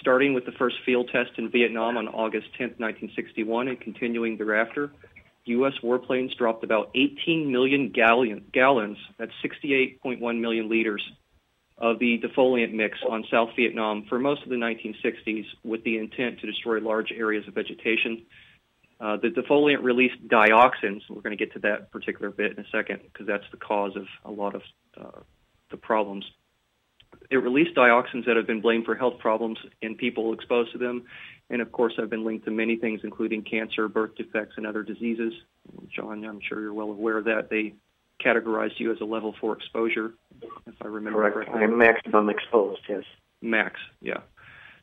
[0.00, 4.90] Starting with the first field test in Vietnam on August 10, 1961, and continuing thereafter,
[5.48, 5.74] U.S.
[5.82, 11.02] warplanes dropped about 18 million gallon, gallons, that's 68.1 million liters,
[11.78, 16.40] of the defoliant mix on South Vietnam for most of the 1960s with the intent
[16.40, 18.22] to destroy large areas of vegetation.
[19.00, 21.02] Uh, the defoliant released dioxins.
[21.08, 23.94] We're going to get to that particular bit in a second because that's the cause
[23.94, 24.62] of a lot of
[25.00, 25.20] uh,
[25.70, 26.24] the problems.
[27.30, 31.04] It released dioxins that have been blamed for health problems in people exposed to them,
[31.50, 34.82] and of course I've been linked to many things, including cancer, birth defects, and other
[34.82, 35.32] diseases.
[35.94, 37.48] John, I'm sure you're well aware of that.
[37.50, 37.74] They
[38.24, 40.12] categorized you as a level four exposure,
[40.66, 41.34] if I remember Correct.
[41.34, 41.62] correctly.
[41.62, 43.04] I'm maximum exposed, yes.
[43.40, 44.20] Max, yeah.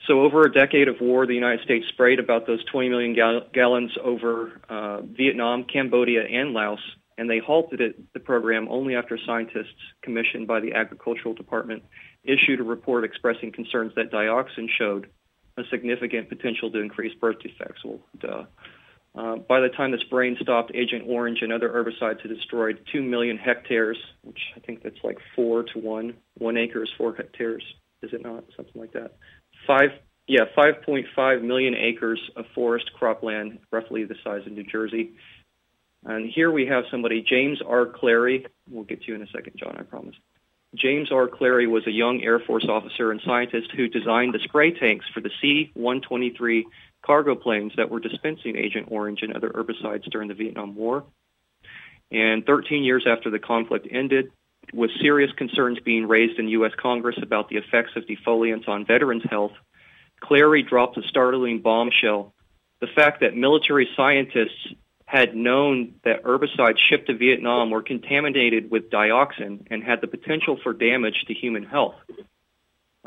[0.08, 3.48] So over a decade of war, the United States sprayed about those 20 million gal-
[3.54, 6.80] gallons over uh, Vietnam, Cambodia, and Laos,
[7.18, 11.84] and they halted it, the program only after scientists commissioned by the Agricultural Department
[12.24, 15.08] issued a report expressing concerns that dioxin showed
[15.58, 17.84] a significant potential to increase birth defects.
[17.84, 18.46] Well, duh.
[19.16, 23.02] Uh, by the time the spraying stopped, Agent Orange and other herbicides had destroyed 2
[23.02, 26.14] million hectares, which I think that's like 4 to 1.
[26.38, 27.64] One acre is 4 hectares,
[28.02, 28.44] is it not?
[28.58, 29.16] Something like that.
[29.66, 29.92] Five,
[30.28, 35.14] yeah, 5.5 million acres of forest cropland, roughly the size of New Jersey.
[36.04, 37.86] And here we have somebody, James R.
[37.86, 38.46] Clary.
[38.70, 40.16] We'll get to you in a second, John, I promise.
[40.74, 41.28] James R.
[41.28, 45.22] Clary was a young Air Force officer and scientist who designed the spray tanks for
[45.22, 46.64] the C-123
[47.06, 51.04] cargo planes that were dispensing Agent Orange and other herbicides during the Vietnam War.
[52.12, 54.32] And 13 years after the conflict ended,
[54.74, 56.72] with serious concerns being raised in U.S.
[56.78, 59.54] Congress about the effects of defoliants on veterans' health,
[60.22, 62.34] Clary dropped a startling bombshell.
[62.82, 64.74] The fact that military scientists
[65.06, 70.58] had known that herbicides shipped to Vietnam were contaminated with dioxin and had the potential
[70.62, 71.96] for damage to human health.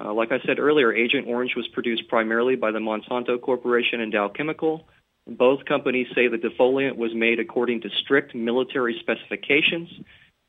[0.00, 4.12] Uh, like I said earlier, Agent Orange was produced primarily by the Monsanto Corporation and
[4.12, 4.86] Dow Chemical.
[5.26, 9.90] Both companies say the defoliant was made according to strict military specifications,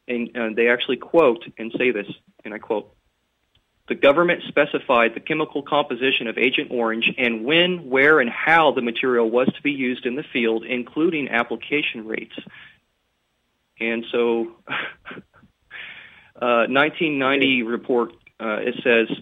[0.08, 2.08] and uh, they actually quote and say this,
[2.46, 2.94] and I quote,
[3.90, 8.82] the government specified the chemical composition of Agent Orange and when, where, and how the
[8.82, 12.36] material was to be used in the field, including application rates.
[13.80, 14.52] And so,
[16.40, 19.18] uh, 1990 report, uh, it says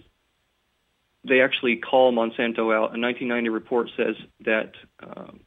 [1.24, 2.94] they actually call Monsanto out.
[2.94, 5.40] A 1990 report says that um,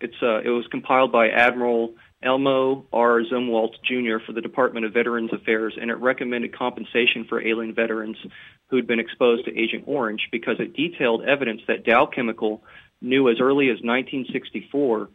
[0.00, 3.22] it's uh, it was compiled by Admiral Elmo R.
[3.22, 4.24] Zumwalt Jr.
[4.24, 8.16] for the Department of Veterans Affairs, and it recommended compensation for alien veterans
[8.70, 12.64] who'd been exposed to Agent Orange because it detailed evidence that Dow Chemical
[13.00, 15.08] knew as early as 1964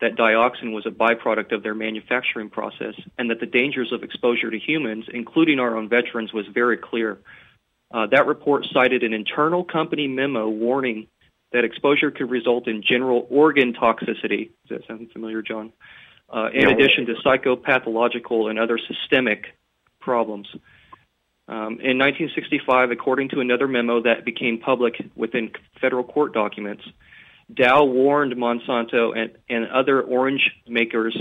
[0.00, 4.50] that dioxin was a byproduct of their manufacturing process and that the dangers of exposure
[4.50, 7.18] to humans, including our own veterans, was very clear.
[7.92, 11.06] Uh, that report cited an internal company memo warning
[11.52, 14.50] that exposure could result in general organ toxicity.
[14.68, 15.72] Does that sound familiar, John?
[16.28, 19.56] Uh, in addition to psychopathological and other systemic
[20.00, 20.48] problems.
[21.48, 26.82] Um, in 1965, according to another memo that became public within federal court documents,
[27.54, 31.16] Dow warned Monsanto and, and other orange makers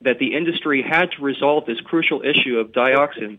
[0.00, 3.38] that the industry had to resolve this crucial issue of dioxin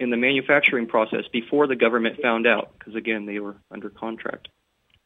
[0.00, 4.48] in the manufacturing process before the government found out, because again, they were under contract.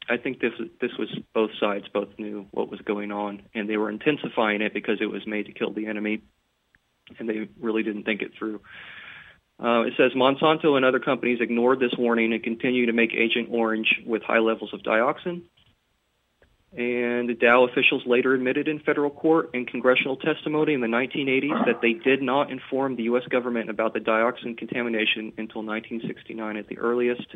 [0.09, 3.77] I think this this was both sides both knew what was going on, and they
[3.77, 6.23] were intensifying it because it was made to kill the enemy,
[7.19, 8.61] and they really didn't think it through.
[9.63, 13.49] Uh, it says Monsanto and other companies ignored this warning and continue to make Agent
[13.51, 15.43] Orange with high levels of dioxin.
[16.71, 21.65] And the Dow officials later admitted in federal court and congressional testimony in the 1980s
[21.65, 23.25] that they did not inform the U.S.
[23.31, 27.27] government about the dioxin contamination until 1969 at the earliest.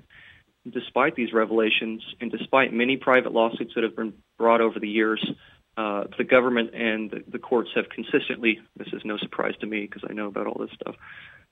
[0.70, 5.24] Despite these revelations, and despite many private lawsuits that have been brought over the years,
[5.76, 9.82] uh, the government and the, the courts have consistently, this is no surprise to me
[9.82, 10.94] because I know about all this stuff,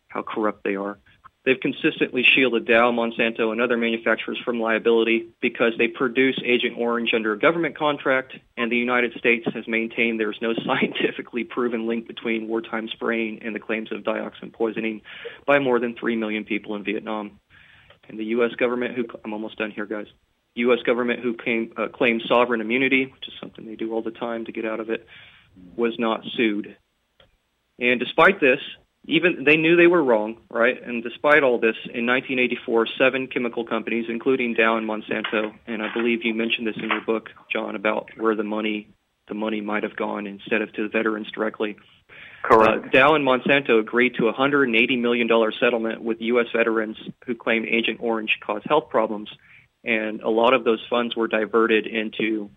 [0.08, 0.98] how corrupt they are.
[1.44, 7.14] They've consistently shielded Dow, Monsanto, and other manufacturers from liability because they produce Agent Orange
[7.14, 12.06] under a government contract, and the United States has maintained there's no scientifically proven link
[12.06, 15.00] between wartime spraying and the claims of dioxin poisoning
[15.46, 17.40] by more than 3 million people in Vietnam.
[18.10, 18.50] And the U.S.
[18.58, 20.06] government, who I'm almost done here, guys.
[20.56, 20.80] U.S.
[20.84, 24.44] government, who came, uh, claimed sovereign immunity, which is something they do all the time
[24.46, 25.06] to get out of it,
[25.76, 26.76] was not sued.
[27.78, 28.58] And despite this,
[29.06, 30.76] even they knew they were wrong, right?
[30.82, 35.92] And despite all this, in 1984, seven chemical companies, including Dow and Monsanto, and I
[35.94, 38.88] believe you mentioned this in your book, John, about where the money
[39.28, 41.76] the money might have gone instead of to the veterans directly.
[42.42, 42.86] Correct.
[42.86, 45.28] Uh, Dow and Monsanto agreed to a $180 million
[45.60, 46.46] settlement with U.S.
[46.54, 49.28] veterans who claimed Agent Orange caused health problems,
[49.84, 52.50] and a lot of those funds were diverted into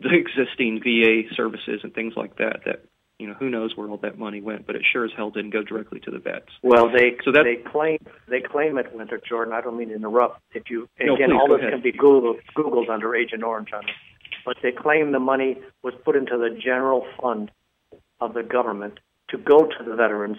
[0.00, 2.84] the existing VA services and things like that that
[3.18, 5.50] you know, who knows where all that money went, but it sure as hell didn't
[5.50, 6.48] go directly to the vets.
[6.60, 7.98] Well, they so that, they claim
[8.28, 9.54] they claim it, Winter Jordan.
[9.54, 10.40] I don't mean to interrupt.
[10.54, 11.72] If you no, again, please, all this ahead.
[11.72, 13.94] can be Googled, Googled under Agent Orange on it,
[14.44, 17.52] but they claim the money was put into the general fund
[18.22, 19.00] of the government
[19.30, 20.38] to go to the veterans,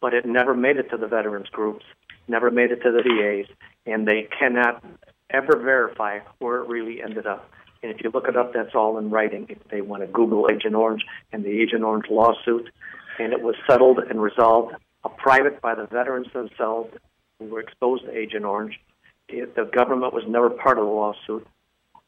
[0.00, 1.84] but it never made it to the veterans groups,
[2.28, 3.52] never made it to the VAs,
[3.86, 4.84] and they cannot
[5.30, 7.50] ever verify where it really ended up.
[7.82, 9.46] And if you look it up, that's all in writing.
[9.48, 12.70] If they want to Google Agent Orange and the Agent Orange lawsuit,
[13.18, 16.94] and it was settled and resolved, a private by the veterans themselves
[17.38, 18.80] who were exposed to Agent Orange.
[19.28, 21.46] It, the government was never part of the lawsuit.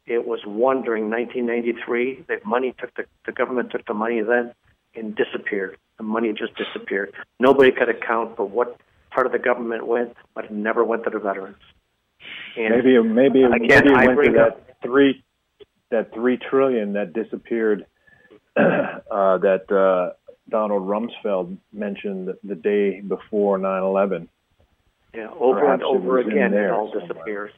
[0.05, 2.25] It was won during 1993.
[2.27, 4.53] The money took the, the government took the money then
[4.97, 5.77] and disappeared.
[5.97, 7.13] The money just disappeared.
[7.39, 8.79] Nobody could account for what
[9.11, 11.57] part of the government went, but it never went to the veterans.
[12.57, 15.23] And maybe maybe again, maybe it went to that up, three
[15.91, 17.85] that three trillion that disappeared
[18.57, 20.13] uh, that uh,
[20.49, 24.27] Donald Rumsfeld mentioned the day before 9/11.
[25.13, 27.07] Yeah, over Perhaps and over again, it all somewhere.
[27.07, 27.51] disappears.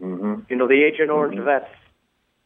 [0.00, 0.34] Mm-hmm.
[0.48, 1.44] You know, the Agent Orange Mhm.
[1.44, 1.70] vets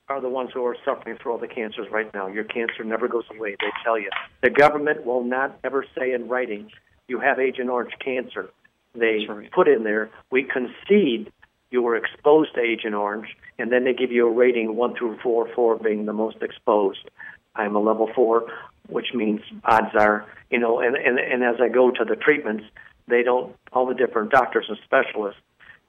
[0.08, 2.26] are the ones who are suffering through all the cancers right now.
[2.26, 3.56] Your cancer never goes away.
[3.60, 4.10] They tell you.
[4.42, 6.70] The government will not ever say in writing,
[7.08, 8.50] "You have Agent Orange cancer."
[8.94, 9.50] They right.
[9.50, 11.30] put in there, "We concede
[11.70, 15.18] you were exposed to Agent Orange," and then they give you a rating one through
[15.18, 17.10] four, four being the most exposed.
[17.54, 18.50] I'm a level four,
[18.88, 22.64] which means odds are, you know, and, and, and as I go to the treatments,
[23.08, 25.40] they don't, all the different doctors and specialists,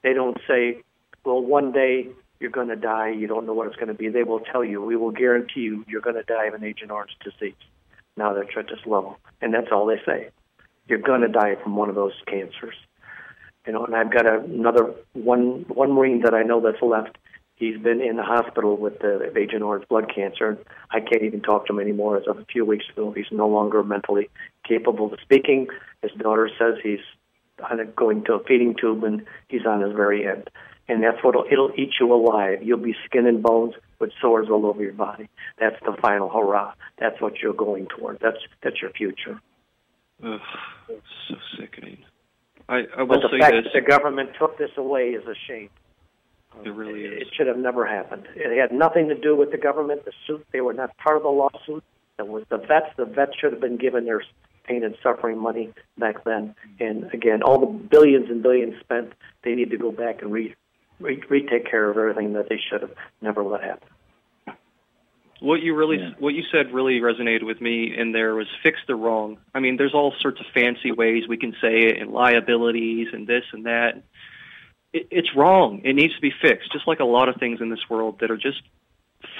[0.02, 0.82] they don't say,
[1.24, 2.08] well, one day
[2.40, 4.08] you're going to die, you don't know what it's going to be.
[4.08, 6.90] They will tell you, we will guarantee you you're going to die of an Agent
[6.90, 7.54] Orange disease.
[8.16, 9.18] Now they're at this level.
[9.40, 10.30] And that's all they say.
[10.88, 12.74] You're going to die from one of those cancers.
[13.66, 17.18] You know, and I've got another one one Marine that I know that's left.
[17.56, 20.58] He's been in the hospital with the Agent Orange blood cancer.
[20.90, 22.16] I can't even talk to him anymore.
[22.16, 24.30] As of a few weeks ago, he's no longer mentally
[24.66, 25.68] capable of speaking.
[26.00, 27.00] His daughter says he's
[27.96, 30.48] going to a feeding tube and he's on his very end.
[30.90, 32.64] And that's what it'll, eat you alive.
[32.64, 35.28] You'll be skin and bones with sores all over your body.
[35.60, 36.72] That's the final hurrah.
[36.98, 38.18] That's what you're going toward.
[38.20, 39.40] That's that's your future.
[40.24, 40.40] Ugh,
[41.28, 41.98] so sickening.
[42.68, 43.72] I, I will But the say fact this.
[43.72, 45.70] that the government took this away is a shame.
[46.64, 47.22] It really is.
[47.22, 48.26] It should have never happened.
[48.34, 50.04] It had nothing to do with the government.
[50.04, 51.84] The suit, they were not part of the lawsuit.
[52.18, 52.90] It was the vets.
[52.96, 54.22] The vets should have been given their
[54.64, 56.56] pain and suffering money back then.
[56.80, 59.12] And again, all the billions and billions spent,
[59.44, 60.54] they need to go back and re,
[61.00, 63.88] re, retake care of everything that they should have never let happen.
[65.40, 66.10] What you really, Yeah.
[66.18, 69.38] what you said really resonated with me in there was fix the wrong.
[69.54, 73.26] I mean, there's all sorts of fancy ways we can say it and liabilities and
[73.26, 74.02] this and that.
[74.92, 75.80] It, it's wrong.
[75.82, 78.30] It needs to be fixed, just like a lot of things in this world that
[78.30, 78.60] are just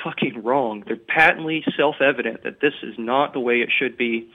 [0.03, 0.85] fucking wrong.
[0.87, 4.31] They're patently self-evident that this is not the way it should be.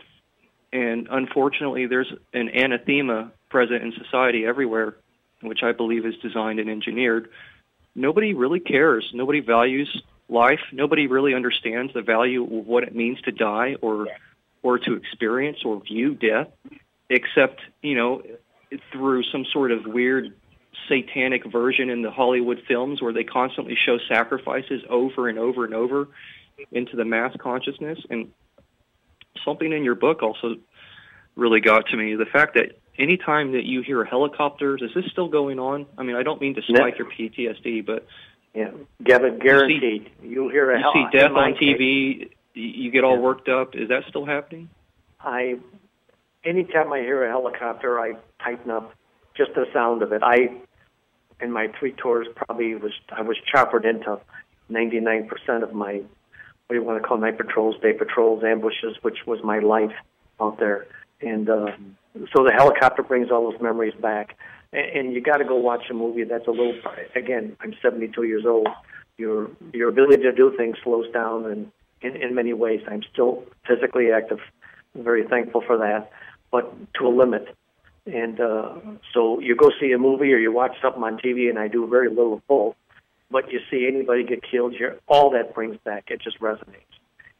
[0.71, 4.97] And unfortunately, there's an anathema present in society everywhere,
[5.47, 7.29] which I believe is designed and engineered.
[7.95, 9.09] Nobody really cares.
[9.13, 10.59] Nobody values life.
[10.71, 14.07] Nobody really understands the value of what it means to die or
[14.63, 16.47] or to experience or view death,
[17.09, 18.23] except you know
[18.91, 20.33] through some sort of weird
[20.89, 25.73] satanic version in the Hollywood films where they constantly show sacrifices over and over and
[25.73, 26.07] over
[26.71, 27.99] into the mass consciousness.
[28.09, 28.31] And
[29.43, 30.55] something in your book also
[31.36, 35.27] really got to me the fact that anytime that you hear helicopters, is this still
[35.27, 35.86] going on?
[35.97, 38.05] I mean, I don't mean to spike your PTSD, but
[38.53, 38.71] Yeah,
[39.03, 40.09] Gavin, guaranteed.
[40.23, 42.29] You will hear a you see death on TV.
[42.53, 43.75] You get all worked up.
[43.75, 44.69] Is that still happening?
[45.19, 45.55] I,
[46.45, 48.93] anytime I hear a helicopter, I tighten up.
[49.36, 50.23] Just the sound of it.
[50.23, 50.49] I,
[51.41, 54.17] in my three tours, probably was I was choppered into
[54.71, 55.27] 99%
[55.61, 56.01] of my
[56.67, 59.91] what do you want to call night patrols, day patrols, ambushes, which was my life
[60.41, 60.88] out there.
[61.22, 61.72] And uh,
[62.36, 64.38] so the helicopter brings all those memories back.
[64.74, 66.76] And, and you got to go watch a movie that's a little.
[67.16, 68.68] Again, I'm 72 years old.
[69.18, 73.45] Your your ability to do things slows down, and in, in many ways, I'm still
[73.66, 74.39] physically active.
[74.93, 76.11] I'm very thankful for that,
[76.51, 77.47] but to a limit.
[78.05, 78.76] And uh,
[79.13, 81.88] so you go see a movie or you watch something on TV, and I do
[81.88, 82.76] very little of both
[83.32, 86.05] but you see anybody get killed here, all that brings back.
[86.07, 86.93] It just resonates.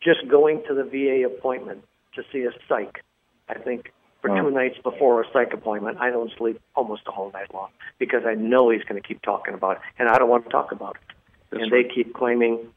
[0.04, 1.84] Just going to the VA appointment
[2.16, 3.04] to see a psych,
[3.48, 3.92] I think
[4.22, 7.70] for two nights before a psych appointment, I don't sleep almost a whole night long
[8.00, 10.50] because I know he's going to keep talking about it, and I don't want to
[10.50, 11.16] talk about it.
[11.52, 11.88] That's and right.
[11.88, 12.68] they keep claiming,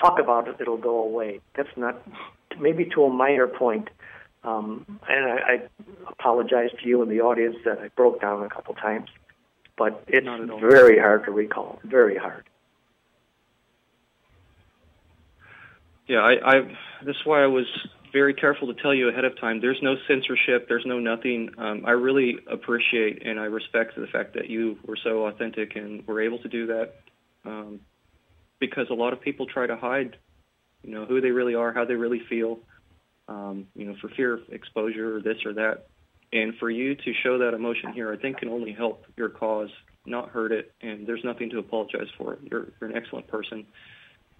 [0.00, 1.40] talk about it, it'll go away.
[1.54, 2.00] That's not,
[2.58, 3.90] maybe to a minor point.
[4.42, 5.62] Um, and I, I
[6.08, 9.10] apologize to you and the audience that I broke down a couple times
[9.76, 10.26] but it's
[10.60, 11.78] very hard to recall.
[11.84, 12.44] Very hard.
[16.06, 16.76] Yeah, I, I.
[17.04, 17.66] That's why I was
[18.12, 19.60] very careful to tell you ahead of time.
[19.60, 20.68] There's no censorship.
[20.68, 21.50] There's no nothing.
[21.58, 26.06] Um, I really appreciate and I respect the fact that you were so authentic and
[26.06, 26.94] were able to do that,
[27.44, 27.80] um,
[28.58, 30.16] because a lot of people try to hide,
[30.82, 32.58] you know, who they really are, how they really feel,
[33.28, 35.86] um, you know, for fear of exposure or this or that.
[36.32, 39.70] And for you to show that emotion here, I think can only help your cause,
[40.04, 40.72] not hurt it.
[40.80, 42.38] And there's nothing to apologize for.
[42.42, 43.66] You're, you're an excellent person.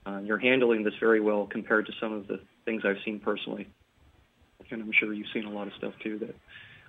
[0.07, 3.67] Uh, you're handling this very well compared to some of the things I've seen personally.
[4.71, 6.35] And I'm sure you've seen a lot of stuff too that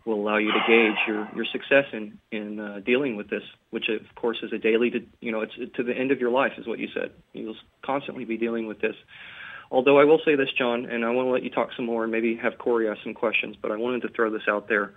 [0.05, 3.89] will allow you to gauge your, your success in, in uh, dealing with this, which
[3.89, 6.53] of course is a daily, to, you know, it's to the end of your life
[6.57, 7.11] is what you said.
[7.33, 8.95] You'll constantly be dealing with this.
[9.69, 12.03] Although I will say this, John, and I want to let you talk some more
[12.03, 14.93] and maybe have Corey ask some questions, but I wanted to throw this out there.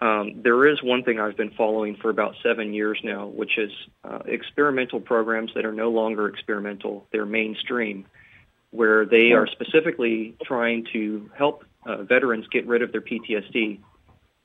[0.00, 3.70] Um, there is one thing I've been following for about seven years now, which is
[4.02, 7.06] uh, experimental programs that are no longer experimental.
[7.12, 8.06] They're mainstream,
[8.70, 13.80] where they are specifically trying to help uh, veterans get rid of their PTSD.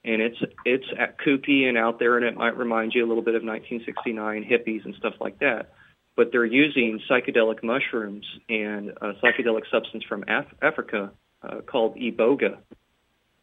[0.05, 3.23] And it's it's at kooky and out there, and it might remind you a little
[3.23, 5.73] bit of 1969 hippies and stuff like that
[6.19, 12.57] but they're using psychedelic mushrooms and a psychedelic substance from Af- Africa uh, called iboga.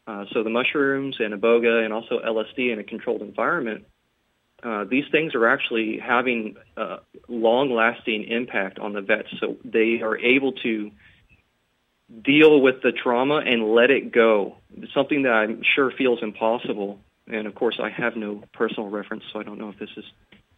[0.07, 3.85] Uh, so the mushrooms and iboga and also LSD in a controlled environment,
[4.63, 6.99] uh, these things are actually having uh,
[7.29, 9.29] long-lasting impact on the vets.
[9.41, 10.91] So they are able to
[12.23, 14.57] deal with the trauma and let it go.
[14.77, 17.01] It's something that I'm sure feels impossible.
[17.27, 20.05] And of course, I have no personal reference, so I don't know if this is,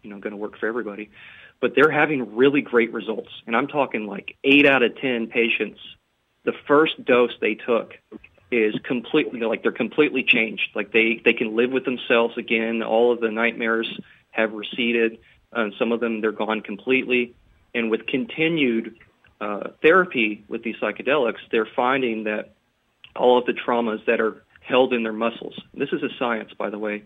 [0.02, 1.10] you know, going to work for everybody
[1.60, 3.30] but they're having really great results.
[3.46, 5.80] And I'm talking like eight out of 10 patients,
[6.44, 7.94] the first dose they took
[8.50, 10.70] is completely, like they're completely changed.
[10.74, 12.82] Like they, they can live with themselves again.
[12.82, 13.88] All of the nightmares
[14.30, 15.18] have receded.
[15.52, 17.34] Uh, some of them, they're gone completely.
[17.74, 18.96] And with continued
[19.40, 22.54] uh, therapy with these psychedelics, they're finding that
[23.14, 26.70] all of the traumas that are held in their muscles, this is a science, by
[26.70, 27.04] the way,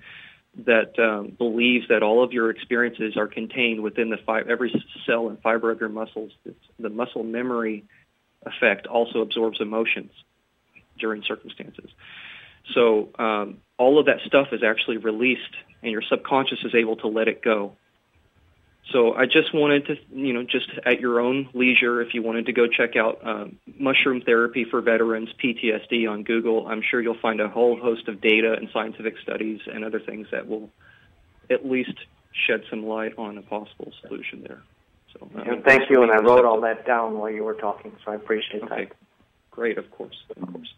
[0.66, 4.72] that um, believes that all of your experiences are contained within the fi- every
[5.06, 6.32] cell and fiber of your muscles.
[6.44, 7.84] It's, the muscle memory
[8.44, 10.10] effect also absorbs emotions
[10.98, 11.90] during circumstances.
[12.74, 17.08] So um, all of that stuff is actually released, and your subconscious is able to
[17.08, 17.72] let it go.
[18.90, 22.46] So I just wanted to, you know, just at your own leisure, if you wanted
[22.46, 27.18] to go check out um, mushroom therapy for veterans, PTSD on Google, I'm sure you'll
[27.20, 30.68] find a whole host of data and scientific studies and other things that will
[31.48, 31.94] at least
[32.46, 34.62] shed some light on a possible solution there.
[35.12, 38.12] So uh, thank you, and I wrote all that down while you were talking, so
[38.12, 38.86] I appreciate okay.
[38.86, 38.96] that.
[39.52, 40.68] Great, of course, of course.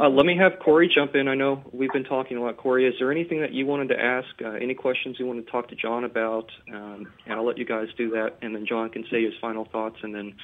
[0.00, 1.28] Uh, let me have Corey jump in.
[1.28, 2.56] I know we've been talking a lot.
[2.56, 4.28] Corey, is there anything that you wanted to ask?
[4.42, 6.50] Uh, any questions you want to talk to John about?
[6.72, 9.66] Um, and I'll let you guys do that, and then John can say his final
[9.70, 10.34] thoughts, and then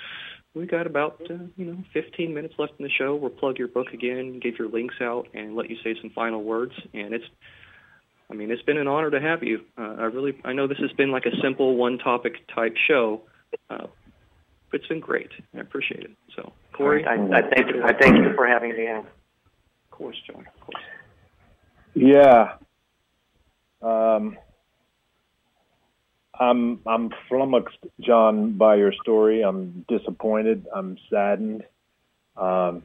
[0.55, 3.15] we got about uh, you know 15 minutes left in the show.
[3.15, 6.43] We'll plug your book again, give your links out, and let you say some final
[6.43, 6.73] words.
[6.93, 7.25] And it's,
[8.31, 9.61] I mean, it's been an honor to have you.
[9.79, 13.23] Uh, I really, I know this has been like a simple one-topic type show.
[13.71, 13.87] Uh,
[14.71, 15.31] but it's been great.
[15.55, 16.11] I appreciate it.
[16.37, 17.83] So, Corey, I, I, thank you.
[17.83, 20.47] I thank you for having me on Of course, John.
[20.47, 20.83] Of course.
[21.95, 22.53] Yeah.
[23.83, 24.37] Um,
[26.39, 29.43] I'm I'm flummoxed, John, by your story.
[29.43, 30.67] I'm disappointed.
[30.75, 31.65] I'm saddened.
[32.37, 32.83] Um,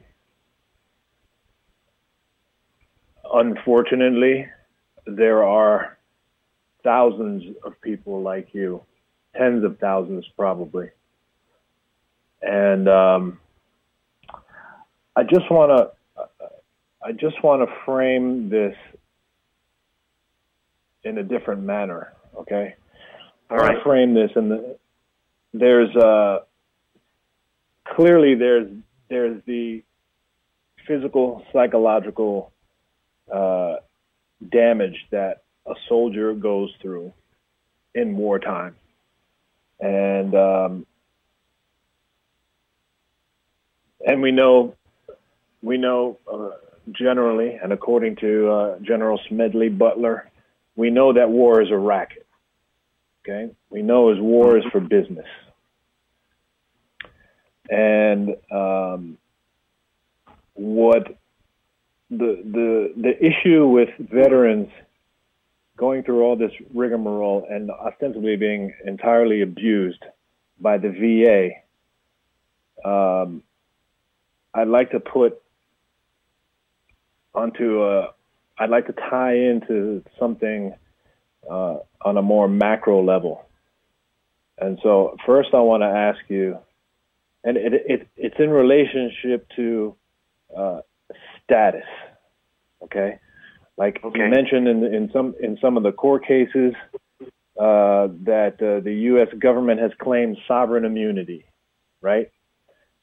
[3.32, 4.48] unfortunately,
[5.06, 5.98] there are
[6.82, 8.82] thousands of people like you
[9.36, 10.90] tens of thousands probably.
[12.46, 13.40] And um,
[15.16, 16.24] I just want to
[17.02, 18.74] I just want to frame this
[21.04, 22.12] in a different manner.
[22.36, 22.74] Okay,
[23.50, 23.82] all right.
[23.82, 24.76] frame this and the,
[25.52, 26.40] there's uh,
[27.94, 28.68] clearly there's
[29.08, 29.82] there's the
[30.86, 32.52] physical psychological
[33.32, 33.76] uh,
[34.50, 37.12] damage that a soldier goes through
[37.94, 38.74] in wartime,
[39.80, 40.86] and um,
[44.06, 44.74] and we know
[45.62, 46.50] we know uh,
[46.92, 50.30] generally, and according to uh, General Smedley Butler,
[50.76, 52.26] we know that war is a racket.
[53.22, 55.26] Okay, we know as war is for business,
[57.70, 59.16] and um,
[60.52, 61.18] what
[62.10, 64.68] the the the issue with veterans
[65.76, 70.04] going through all this rigmarole and ostensibly being entirely abused
[70.60, 72.88] by the VA.
[72.88, 73.42] Um,
[74.54, 75.40] I'd like to put
[77.34, 78.10] onto a.
[78.56, 80.74] I'd like to tie into something
[81.50, 83.44] uh, on a more macro level.
[84.56, 86.58] And so, first, I want to ask you,
[87.42, 89.96] and it, it, it's in relationship to
[90.56, 90.80] uh,
[91.42, 91.84] status.
[92.82, 93.18] Okay,
[93.76, 94.18] like okay.
[94.18, 96.74] you mentioned in in some in some of the court cases
[97.58, 99.28] uh, that uh, the U.S.
[99.38, 101.44] government has claimed sovereign immunity,
[102.00, 102.30] right?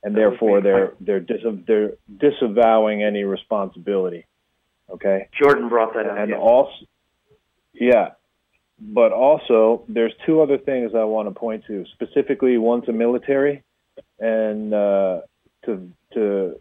[0.04, 4.26] And therefore, they're they're dis- they're disavowing any responsibility.
[4.90, 5.30] Okay.
[5.40, 6.18] Jordan brought that up.
[6.18, 6.38] And yeah.
[6.38, 6.86] also,
[7.74, 8.10] yeah,
[8.80, 11.86] but also there's two other things I want to point to.
[11.94, 13.64] Specifically, one's to military,
[14.20, 15.22] and uh,
[15.66, 16.60] to to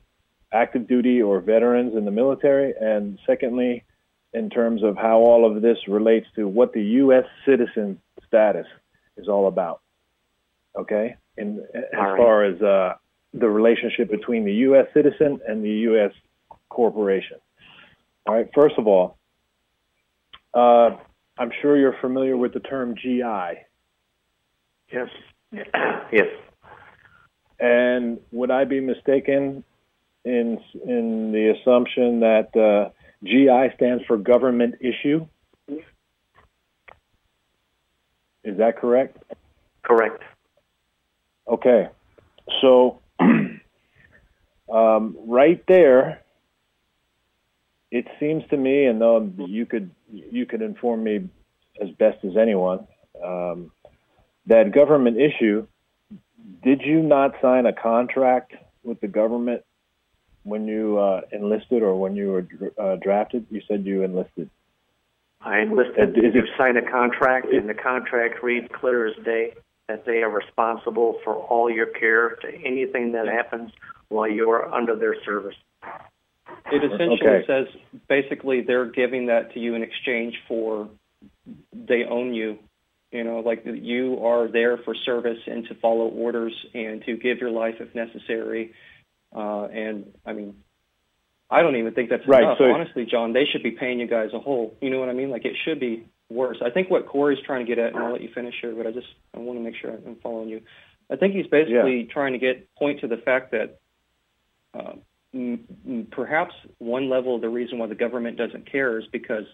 [0.52, 3.84] active duty or veterans in the military, and secondly,
[4.32, 7.24] in terms of how all of this relates to what the U.S.
[7.46, 8.66] citizen status
[9.16, 9.80] is all about.
[10.76, 12.16] Okay, and as right.
[12.16, 12.94] far as uh,
[13.32, 14.86] the relationship between the U.S.
[14.92, 16.12] citizen and the U.S.
[16.68, 17.38] corporation.
[18.26, 18.48] All right.
[18.54, 19.16] First of all,
[20.52, 20.96] uh,
[21.38, 23.60] I'm sure you're familiar with the term GI.
[24.92, 25.08] Yes.
[25.52, 26.26] yes.
[27.58, 29.64] And would I be mistaken
[30.24, 32.90] in in the assumption that uh,
[33.24, 35.26] GI stands for government issue?
[38.42, 39.18] Is that correct?
[39.82, 40.22] Correct.
[41.46, 41.88] Okay.
[42.60, 43.00] So,
[44.70, 46.22] um, right there,
[47.90, 51.28] it seems to me, and though you could you could inform me
[51.80, 52.86] as best as anyone,
[53.24, 53.72] um,
[54.46, 55.66] that government issue.
[56.62, 58.52] Did you not sign a contract
[58.82, 59.62] with the government
[60.42, 63.46] when you uh, enlisted or when you were uh, drafted?
[63.50, 64.50] You said you enlisted.
[65.40, 66.16] I enlisted.
[66.18, 69.54] Is it- you sign a contract, and the contract reads clear as day
[69.90, 73.72] that they are responsible for all your care to anything that happens
[74.08, 75.56] while you are under their service.
[76.72, 77.46] It essentially Okay.
[77.46, 77.66] says
[78.08, 80.88] basically they're giving that to you in exchange for
[81.72, 82.58] they own you.
[83.10, 87.38] You know, like you are there for service and to follow orders and to give
[87.38, 88.72] your life if necessary.
[89.34, 90.54] Uh, and I mean,
[91.50, 92.58] I don't even think that's Right, enough.
[92.58, 94.76] so- Honestly, John, they should be paying you guys a whole.
[94.80, 95.30] You know what I mean?
[95.30, 96.58] Like it should be worse.
[96.64, 98.86] I think what Corey's trying to get at, and I'll let you finish here, but
[98.86, 100.62] I just I want to make sure I'm following you.
[101.10, 103.80] I think he's basically trying to get point to the fact that
[104.74, 104.92] uh,
[105.34, 109.44] m- m- perhaps one level of the reason why the government doesn't care is because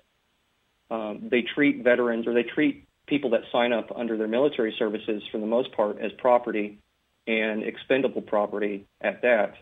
[0.91, 5.23] um, they treat veterans or they treat people that sign up under their military services
[5.33, 6.79] for the most part as property
[7.27, 9.55] and expendable property at that.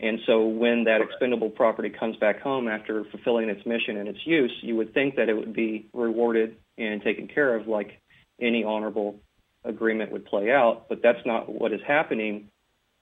[0.00, 4.24] And so when that expendable property comes back home after fulfilling its mission and its
[4.24, 8.00] use, you would think that it would be rewarded and taken care of like
[8.40, 9.16] any honorable
[9.64, 12.48] agreement would play out, but that's not what is happening.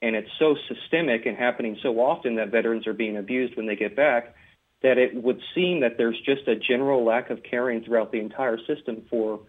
[0.01, 3.77] And it's so systemic and happening so often that veterans are being abused when they
[3.77, 4.35] get back
[4.83, 8.59] that it would seem that there's just a general lack of caring throughout the entire
[8.67, 9.41] system for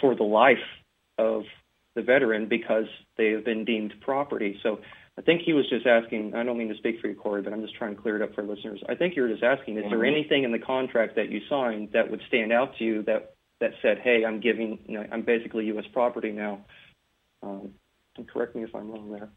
[0.00, 0.56] for the life
[1.16, 1.44] of
[1.94, 4.58] the veteran because they have been deemed property.
[4.62, 4.80] So
[5.18, 7.52] I think he was just asking, I don't mean to speak for you, Corey, but
[7.52, 8.80] I'm just trying to clear it up for listeners.
[8.88, 11.88] I think you were just asking, is there anything in the contract that you signed
[11.92, 15.22] that would stand out to you that, that said, hey, I'm giving, you know, I'm
[15.22, 15.86] basically U.S.
[15.92, 16.60] property now?
[17.42, 17.70] Um,
[18.16, 19.28] and correct me if I'm wrong there.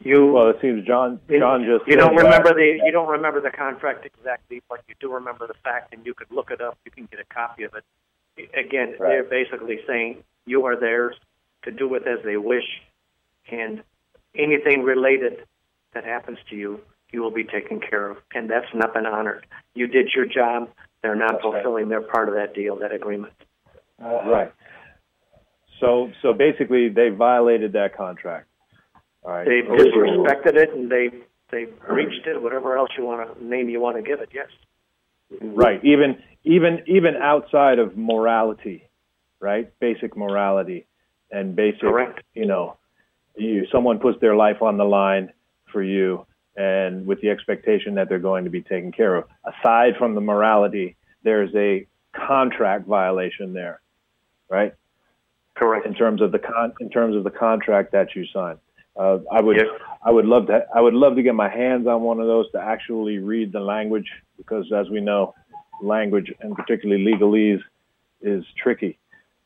[0.00, 3.40] You Well, it seems John John just you don't remember that- the you don't remember
[3.40, 6.78] the contract exactly, but you do remember the fact, and you could look it up.
[6.84, 7.84] You can get a copy of it.
[8.56, 9.08] Again, Right.
[9.08, 11.16] they're basically saying you are theirs
[11.64, 12.64] to do with as they wish,
[13.50, 13.82] and
[14.34, 15.44] anything related
[15.94, 16.80] that happens to you,
[17.12, 19.46] you will be taken care of, and that's not been honored.
[19.74, 20.70] You did your job.
[21.02, 21.52] They're not That's right.
[21.54, 23.32] fulfilling their part of that deal, that agreement.
[24.02, 24.52] Uh, right.
[25.80, 28.48] So so basically, they violated that contract.
[29.22, 29.46] All right.
[29.46, 31.10] They disrespected it, and they
[31.50, 32.42] they breached it.
[32.42, 34.30] Whatever else you want to name, you want to give it.
[34.34, 34.48] Yes.
[35.40, 35.82] Right.
[35.84, 38.88] Even even even outside of morality,
[39.40, 39.72] right?
[39.78, 40.86] Basic morality
[41.30, 42.22] and basic, Correct.
[42.34, 42.76] you know,
[43.36, 45.32] you someone puts their life on the line
[45.72, 46.26] for you
[46.56, 49.24] and with the expectation that they're going to be taken care of.
[49.44, 53.80] Aside from the morality, there's a contract violation there,
[54.48, 54.74] right?
[55.54, 55.86] Correct.
[55.86, 58.58] In terms of the con- in terms of the contract that you signed.
[58.96, 59.66] Uh, I would Yes.
[60.02, 62.50] I would love to I would love to get my hands on one of those
[62.52, 65.34] to actually read the language because as we know,
[65.82, 67.62] language and particularly legalese
[68.20, 68.98] is tricky.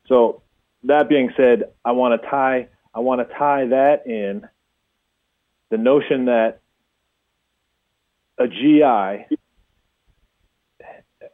[0.07, 0.41] So
[0.83, 4.47] that being said, I want to tie I want to tie that in
[5.69, 6.59] the notion that
[8.37, 9.37] a GI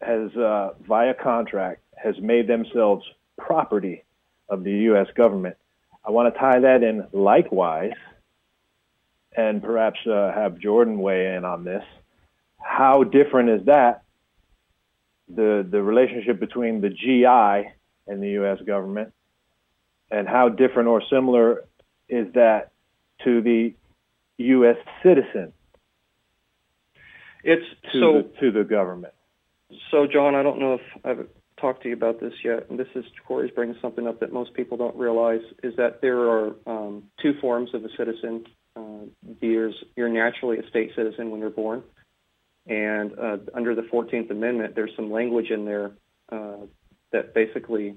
[0.02, 3.06] has uh, via contract has made themselves
[3.38, 4.06] property
[4.48, 5.08] of the U.S.
[5.16, 5.58] government.
[6.06, 7.94] I want to tie that in likewise,
[9.36, 11.84] and perhaps uh, have Jordan weigh in on this.
[12.58, 14.04] How different is that?
[15.28, 17.70] The the relationship between the GI
[18.08, 18.60] and the U.S.
[18.66, 19.14] government,
[20.12, 21.64] and how different or similar
[22.08, 22.72] is that
[23.24, 23.74] to the
[24.38, 24.78] U.S.
[25.04, 25.54] citizen
[27.44, 29.14] It's to so the, to the government?
[29.92, 31.28] So, John, I don't know if I've
[31.60, 34.54] talked to you about this yet, and this is Corey's bringing something up that most
[34.54, 38.46] people don't realize is that there are um, two forms of a citizen.
[38.76, 39.06] Uh,
[39.42, 41.84] there's you're naturally a state citizen when you're born,
[42.68, 45.92] and uh, under the 14th Amendment, there's some language in there
[46.32, 46.58] uh,
[47.12, 47.96] that basically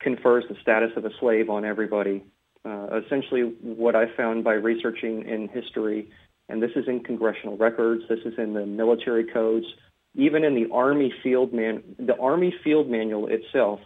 [0.00, 2.24] confers the status of a slave on everybody.
[2.64, 6.10] Uh, essentially, what I found by researching in history,
[6.48, 9.66] and this is in congressional records, this is in the military codes,
[10.14, 13.80] even in the Army Field Man, the Army Field Manual itself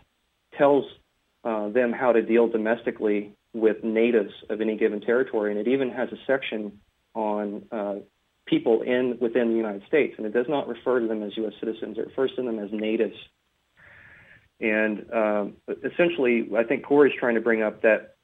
[0.56, 0.84] tells
[1.44, 5.90] uh, them how to deal domestically with natives of any given territory, and it even
[5.90, 6.80] has a section
[7.14, 7.94] on uh,
[8.46, 11.54] people in within the United States, and it does not refer to them as U.S.
[11.60, 13.16] citizens; it refers to them as natives.
[14.60, 18.16] And um, essentially, I think Corey's trying to bring up that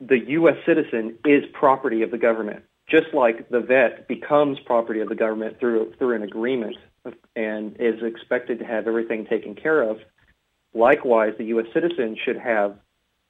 [0.00, 0.56] the U.S.
[0.64, 5.58] citizen is property of the government, just like the vet becomes property of the government
[5.58, 6.76] through through an agreement
[7.34, 9.98] and is expected to have everything taken care of.
[10.74, 11.66] Likewise, the U.S.
[11.74, 12.76] citizen should have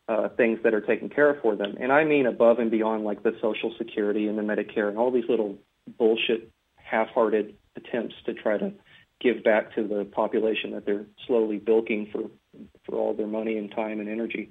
[0.09, 3.05] uh, things that are taken care of for them, and I mean above and beyond
[3.05, 5.57] like the Social Security and the Medicare and all these little
[5.99, 8.73] bullshit, half-hearted attempts to try to
[9.21, 12.31] give back to the population that they're slowly bilking for
[12.85, 14.51] for all their money and time and energy.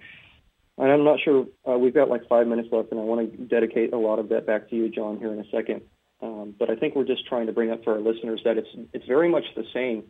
[0.78, 3.38] And I'm not sure uh, we've got like five minutes left, and I want to
[3.46, 5.82] dedicate a lot of that back to you, John, here in a second.
[6.22, 8.68] Um, but I think we're just trying to bring up for our listeners that it's
[8.94, 10.04] it's very much the same.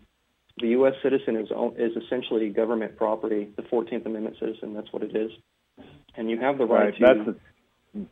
[0.58, 0.94] The U.S.
[1.02, 3.50] citizen is is essentially government property.
[3.56, 5.32] The Fourteenth Amendment citizen, that's what it is,
[6.16, 6.98] and you have the right, Right.
[6.98, 7.38] to That's
[7.94, 8.06] the,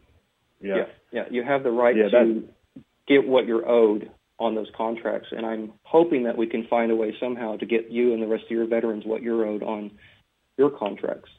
[0.61, 0.75] yeah.
[0.77, 2.47] yeah yeah you have the right Yeah, to
[3.07, 5.29] get what you're owed on those contracts.
[5.31, 8.27] And I'm hoping that we can find a way somehow to get you and the
[8.27, 9.91] rest of your veterans what you're owed on
[10.57, 11.29] your contracts.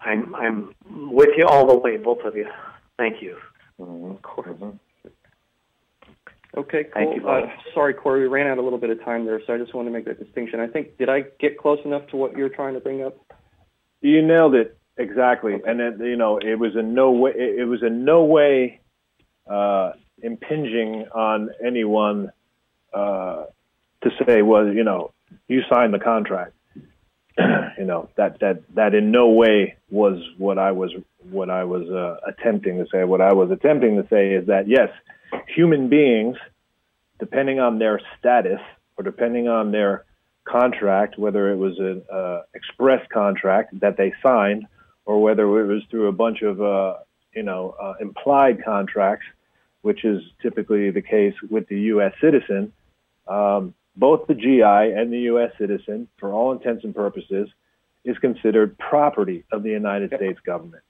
[0.00, 0.74] I'm I'm
[1.10, 2.48] with you all the way, both of you.
[2.98, 3.36] Thank you.
[3.80, 4.20] Mhm.
[4.20, 4.78] Mhm.
[6.56, 6.92] Okay, cool.
[6.92, 7.50] Thank you, uh, Bob.
[7.72, 9.88] sorry, Corey, we ran out a little bit of time there, so I just want
[9.88, 10.60] to make that distinction.
[10.60, 13.16] I think did I get close enough to what you're trying to bring up?
[14.02, 17.64] You nailed it exactly, and it, you know it was in no way it it
[17.64, 18.80] was in no way
[19.48, 22.30] uh, impinging on anyone
[22.92, 23.44] uh,
[24.02, 25.12] to say, well, you know,
[25.48, 26.52] you signed the contract.
[27.78, 30.92] you know that that that in no way was what I was
[31.30, 33.02] what I was uh, attempting to say.
[33.02, 34.90] What I was attempting to say is that yes,
[35.48, 36.36] human beings,
[37.18, 38.60] depending on their status
[38.96, 40.04] or depending on their
[40.44, 44.66] contract, whether it was an uh, express contract that they signed
[45.04, 46.94] or whether it was through a bunch of uh,
[47.34, 49.26] you know uh, implied contracts,
[49.84, 52.12] which is typically the case with the U.S.
[52.18, 52.72] citizen.
[53.28, 55.52] Um, both the GI and the U.S.
[55.58, 57.50] citizen, for all intents and purposes,
[58.02, 60.20] is considered property of the United Yep.
[60.20, 60.82] States government.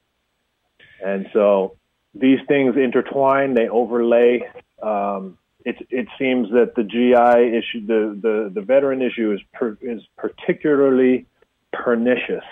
[1.05, 1.77] And so
[2.15, 4.49] these things intertwine, they overlay.
[4.81, 9.77] Um, it, it seems that the GI issue, the, the, the veteran issue, is per,
[9.83, 11.27] is particularly
[11.73, 12.45] pernicious.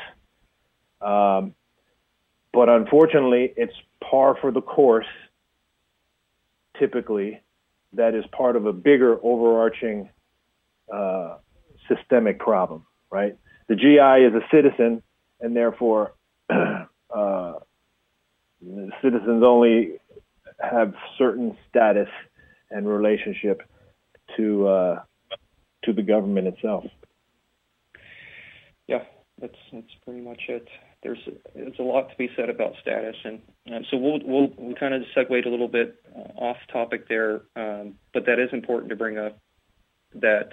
[1.00, 1.54] Um,
[2.52, 5.06] but unfortunately, it's par for the course.
[6.82, 7.40] Typically,
[7.92, 10.08] that is part of a bigger overarching
[10.92, 11.36] uh,
[11.86, 13.38] systemic problem, right?
[13.68, 15.00] The GI is a citizen,
[15.40, 16.14] and therefore,
[16.50, 17.52] uh,
[19.00, 20.00] citizens only
[20.60, 22.08] have certain status
[22.72, 23.62] and relationship
[24.36, 25.02] to uh,
[25.84, 26.84] to the government itself.
[28.88, 29.04] Yeah,
[29.40, 30.66] that's that's pretty much it.
[31.02, 31.18] There's
[31.54, 33.40] there's a lot to be said about status, and
[33.74, 37.42] um, so we'll we'll we kind of segued a little bit uh, off topic there,
[37.56, 39.38] um, but that is important to bring up
[40.14, 40.50] that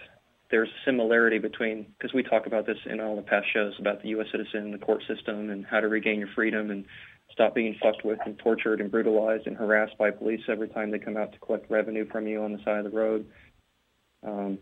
[0.49, 4.09] there's similarity between because we talk about this in all the past shows about the
[4.09, 4.27] U.S.
[4.31, 6.85] citizen and the court system and how to regain your freedom and
[7.31, 10.97] stop being fucked with and tortured and brutalized and harassed by police every time they
[10.97, 13.25] come out to collect revenue from you on the side of the road.
[14.25, 14.57] Um,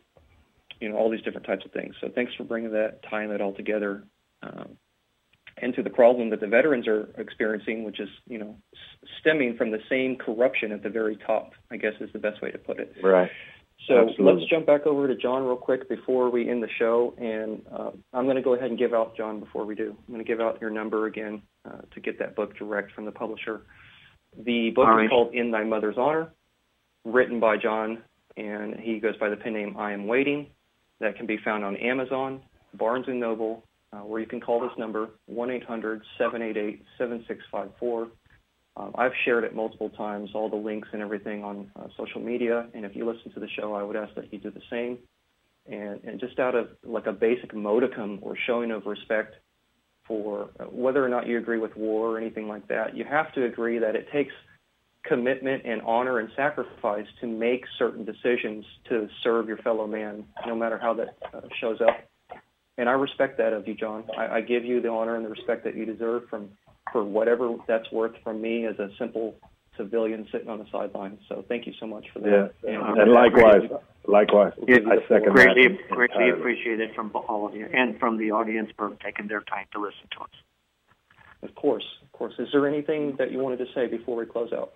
[0.79, 1.95] you know, all these different types of things.
[2.01, 4.03] So thanks for bringing that, tying that all together.
[4.43, 4.77] Um,
[5.61, 8.55] into the problem that the veterans are experiencing, which is, you know,
[9.19, 12.51] stemming from the same corruption at the very top, I guess is the best way
[12.51, 12.93] to put it.
[13.01, 13.29] Right.
[13.87, 14.25] So Absolutely.
[14.25, 17.13] let's jump back over to John real quick before we end the show.
[17.17, 20.13] And uh, I'm going to go ahead and give out, John, before we do, I'm
[20.13, 23.11] going to give out your number again uh, to get that book direct from the
[23.11, 23.61] publisher.
[24.37, 26.31] The book is called In Thy Mother's Honor,
[27.05, 28.03] written by John,
[28.35, 30.05] and he goes by the pen name I.M.
[30.05, 30.47] Waiting.
[30.99, 32.41] That can be found on Amazon,
[32.73, 33.63] Barnes & Noble,
[33.93, 38.09] uh, where you can call this number, 1-800-788-7654.
[38.75, 42.67] Um, I've shared it multiple times, all the links and everything on uh, social media.
[42.73, 44.99] And if you listen to the show, I would ask that you do the same.
[45.65, 49.35] And, and just out of like a basic modicum or showing of respect
[50.07, 53.33] for uh, whether or not you agree with war or anything like that, you have
[53.33, 54.33] to agree that it takes
[55.03, 60.55] commitment and honor and sacrifice to make certain decisions to serve your fellow man, no
[60.55, 61.97] matter how that uh, shows up.
[62.77, 64.03] And I respect that of you, John.
[64.17, 66.49] I, I give you the honor and the respect that you deserve from
[66.91, 69.35] for whatever that's worth from me as a simple
[69.75, 71.19] civilian sitting on the sidelines.
[71.29, 72.51] So thank you so much for that.
[72.63, 73.69] Yeah, and, uh, and likewise,
[74.07, 75.89] likewise, I second greatly, that.
[75.89, 79.79] Greatly appreciated from all of you and from the audience for taking their time to
[79.79, 80.29] listen to us.
[81.43, 82.33] Of course, of course.
[82.39, 84.73] Is there anything that you wanted to say before we close out?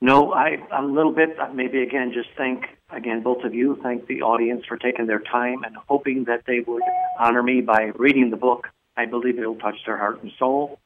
[0.00, 1.36] No, I a little bit.
[1.54, 3.78] Maybe again, just thank again both of you.
[3.82, 6.82] Thank the audience for taking their time and hoping that they would
[7.18, 8.68] honor me by reading the book.
[8.96, 10.78] I believe it will touch their heart and soul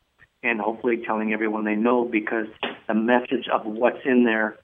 [0.42, 2.46] and hopefully telling everyone they know because
[2.86, 4.56] the message of what's in there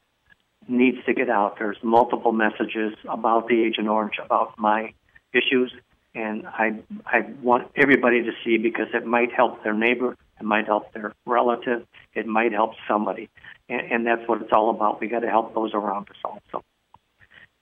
[0.68, 1.58] needs to get out.
[1.58, 4.94] There's multiple messages about the Agent Orange, about my
[5.32, 5.72] issues,
[6.14, 10.66] and I I want everybody to see because it might help their neighbor, it might
[10.66, 13.28] help their relative, it might help somebody,
[13.68, 15.00] and, and that's what it's all about.
[15.00, 16.64] We got to help those around us also.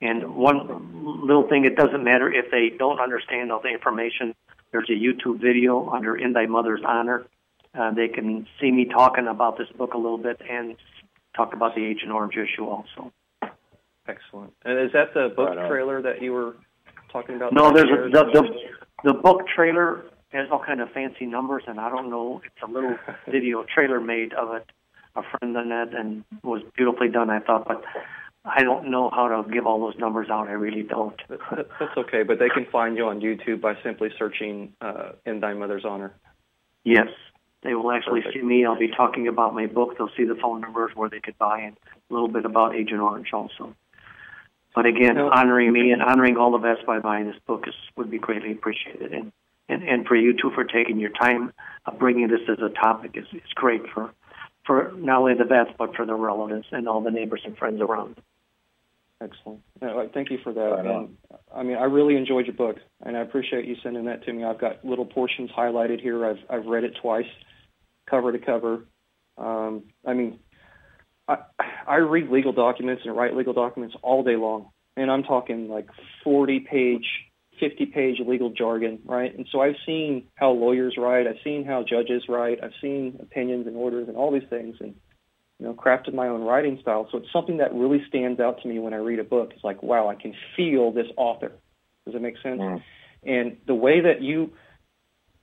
[0.01, 4.35] And one little thing, it doesn't matter if they don't understand all the information.
[4.71, 7.25] There's a YouTube video under In Thy Mother's Honor
[7.77, 10.75] uh, they can see me talking about this book a little bit and
[11.35, 13.11] talk about the Agent Orange issue also.
[14.07, 14.53] Excellent.
[14.63, 16.55] And is that the book right trailer that you were
[17.11, 17.53] talking about?
[17.53, 20.05] No, there's a, the, the the book trailer
[20.35, 22.41] has all kind of fancy numbers, and I don't know.
[22.45, 22.97] It's a little
[23.29, 24.65] video trailer made of it.
[25.15, 27.83] A friend done that and was beautifully done, I thought, but
[28.43, 30.47] I don't know how to give all those numbers out.
[30.47, 31.19] I really don't.
[31.29, 35.53] That's okay, but they can find you on YouTube by simply searching uh, "In Thy
[35.53, 36.13] Mother's Honor."
[36.83, 37.07] Yes,
[37.63, 38.37] they will actually Perfect.
[38.37, 38.65] see me.
[38.65, 39.97] I'll be talking about my book.
[39.97, 41.75] They'll see the phone numbers where they could buy and
[42.09, 43.75] a little bit about Agent Orange also.
[44.75, 45.31] But again, no.
[45.31, 48.51] honoring me and honoring all the vets by buying this book is, would be greatly
[48.51, 49.13] appreciated.
[49.13, 49.31] And,
[49.69, 51.53] and, and for you too for taking your time
[51.85, 54.11] of bringing this as a topic is, is great for,
[54.65, 57.81] for not only the vets, but for the relatives and all the neighbors and friends
[57.81, 58.19] around.
[59.21, 59.61] Excellent.
[59.81, 60.79] No, thank you for that.
[60.79, 61.17] And,
[61.55, 64.43] I mean, I really enjoyed your book, and I appreciate you sending that to me.
[64.43, 66.25] I've got little portions highlighted here.
[66.25, 67.25] I've I've read it twice
[68.09, 68.85] cover to cover.
[69.37, 70.39] Um, I mean,
[71.27, 71.37] I,
[71.87, 75.87] I read legal documents and write legal documents all day long, and I'm talking like
[76.23, 77.05] 40 page,
[77.59, 79.35] 50 page legal jargon, right?
[79.35, 83.67] And so I've seen how lawyers write, I've seen how judges write, I've seen opinions
[83.67, 84.95] and orders and all these things, and
[85.59, 87.07] you know, crafted my own writing style.
[87.11, 89.51] So it's something that really stands out to me when I read a book.
[89.53, 91.51] It's like, wow, I can feel this author.
[92.05, 92.59] Does that make sense?
[92.59, 92.83] Mm.
[93.23, 94.51] And the way that you,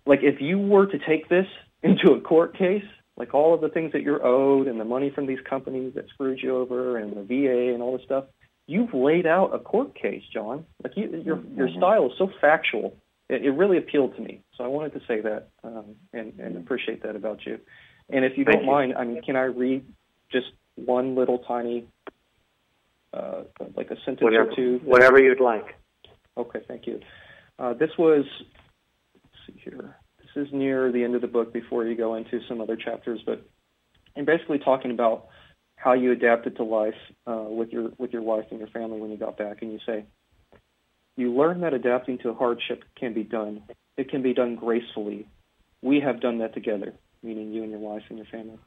[0.06, 1.46] like, if you were to take this
[1.82, 2.84] into a court case,
[3.16, 6.08] like all of the things that you're owed and the money from these companies that
[6.08, 8.24] screwed you over and the VA and all this stuff,
[8.72, 10.64] you've laid out a court case, John.
[10.82, 11.78] Like you, your your mm-hmm.
[11.78, 12.96] style is so factual.
[13.28, 14.40] It, it really appealed to me.
[14.56, 17.58] So I wanted to say that um, and, and appreciate that about you.
[18.08, 18.70] And if you Thank don't you.
[18.70, 19.84] mind, I mean, can I read
[20.30, 21.86] just one little tiny,
[23.12, 23.42] uh,
[23.76, 24.80] like a sentence whatever, or two?
[24.84, 25.76] Whatever you'd like.
[26.36, 27.00] Okay, thank you.
[27.58, 28.24] Uh, this was,
[29.14, 29.70] let's see
[30.34, 33.46] is near the end of the book before you go into some other chapters, but
[34.16, 35.28] and basically talking about
[35.82, 36.94] how you adapted to life
[37.26, 39.78] uh, with your with your wife and your family when you got back, and you
[39.86, 40.04] say
[41.16, 43.62] you learn that adapting to hardship can be done.
[43.96, 45.28] It can be done gracefully.
[45.82, 48.58] We have done that together, meaning you and your wife and your family.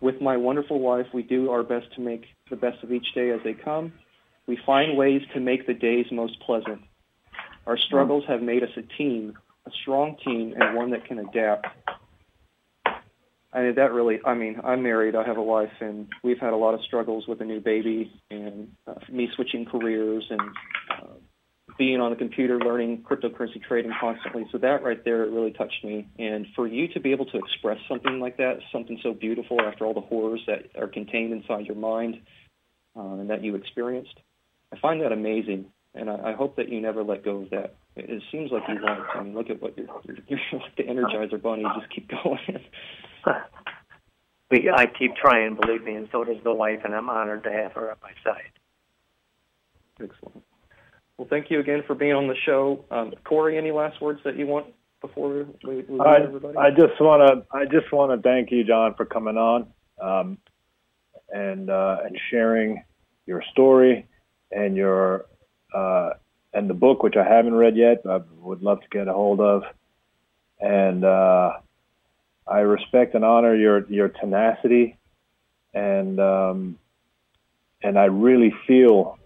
[0.00, 3.30] With my wonderful wife, we do our best to make the best of each day
[3.30, 3.94] as they come.
[4.46, 6.82] We find ways to make the days most pleasant.
[7.66, 11.66] Our struggles have made us a team a strong team and one that can adapt.
[13.62, 16.56] Mean, that really, I mean, I'm married, I have a wife, and we've had a
[16.56, 20.40] lot of struggles with a new baby and uh, me switching careers and
[20.90, 21.14] uh,
[21.78, 24.46] being on the computer learning cryptocurrency trading constantly.
[24.52, 26.08] So that right there it really touched me.
[26.18, 29.84] And for you to be able to express something like that, something so beautiful after
[29.84, 32.20] all the horrors that are contained inside your mind
[32.96, 34.18] uh, and that you experienced,
[34.72, 35.66] I find that amazing.
[35.94, 37.76] And I, I hope that you never let go of that.
[37.94, 39.00] It, it seems like you want.
[39.14, 39.86] I mean, look at what you're,
[40.28, 41.64] you're, you're like the Energizer Bunny.
[41.78, 42.38] Just keep going.
[44.50, 47.52] we, I keep trying, believe me, and so does the wife, and I'm honored to
[47.52, 48.52] have her at my side.
[50.00, 50.42] Excellent.
[51.16, 52.84] Well, thank you again for being on the show.
[52.90, 54.66] Um, Corey, any last words that you want
[55.00, 56.56] before we, we I, everybody?
[56.58, 59.68] I just want to I just want to thank you, John, for coming on
[60.00, 60.38] um,
[61.30, 62.84] and uh, and sharing
[63.26, 64.06] your story
[64.52, 65.24] and your
[65.74, 66.10] uh,
[66.52, 68.02] and the book, which I haven't read yet.
[68.08, 69.62] I would love to get a hold of,
[70.60, 71.52] and uh,
[72.46, 74.96] I respect and honor your your tenacity,
[75.74, 76.78] and um,
[77.82, 79.18] and I really feel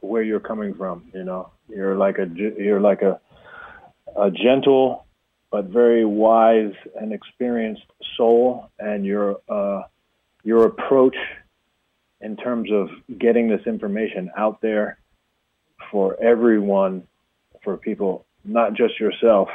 [0.00, 1.10] where you're coming from.
[1.14, 3.20] You know, you're like a you're like a
[4.16, 5.04] a gentle
[5.50, 7.84] but very wise and experienced
[8.16, 9.82] soul, and your uh,
[10.42, 11.16] your approach
[12.20, 14.98] in terms of getting this information out there
[15.92, 17.06] for everyone,
[17.62, 19.48] for people, not just yourself,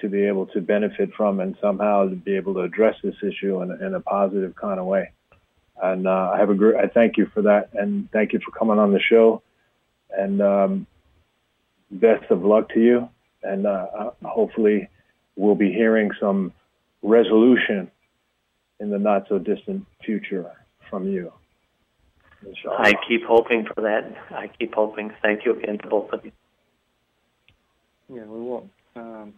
[0.00, 3.62] to be able to benefit from and somehow to be able to address this issue
[3.62, 5.12] in, in a positive kind of way.
[5.80, 8.50] And uh, I have a great, I thank you for that, and thank you for
[8.56, 9.42] coming on the show
[10.16, 10.86] and um,
[11.90, 13.08] best of luck to you.
[13.42, 14.88] And uh, uh, hopefully,
[15.36, 16.52] we'll be hearing some
[17.02, 17.90] resolution
[18.78, 20.50] in the not so distant future
[20.88, 21.32] from you.
[22.46, 22.76] Inshallah.
[22.78, 24.14] I keep hoping for that.
[24.30, 25.12] I keep hoping.
[25.22, 26.32] Thank you again to both of you.
[28.08, 28.68] Yeah, we will.
[28.94, 29.34] Um,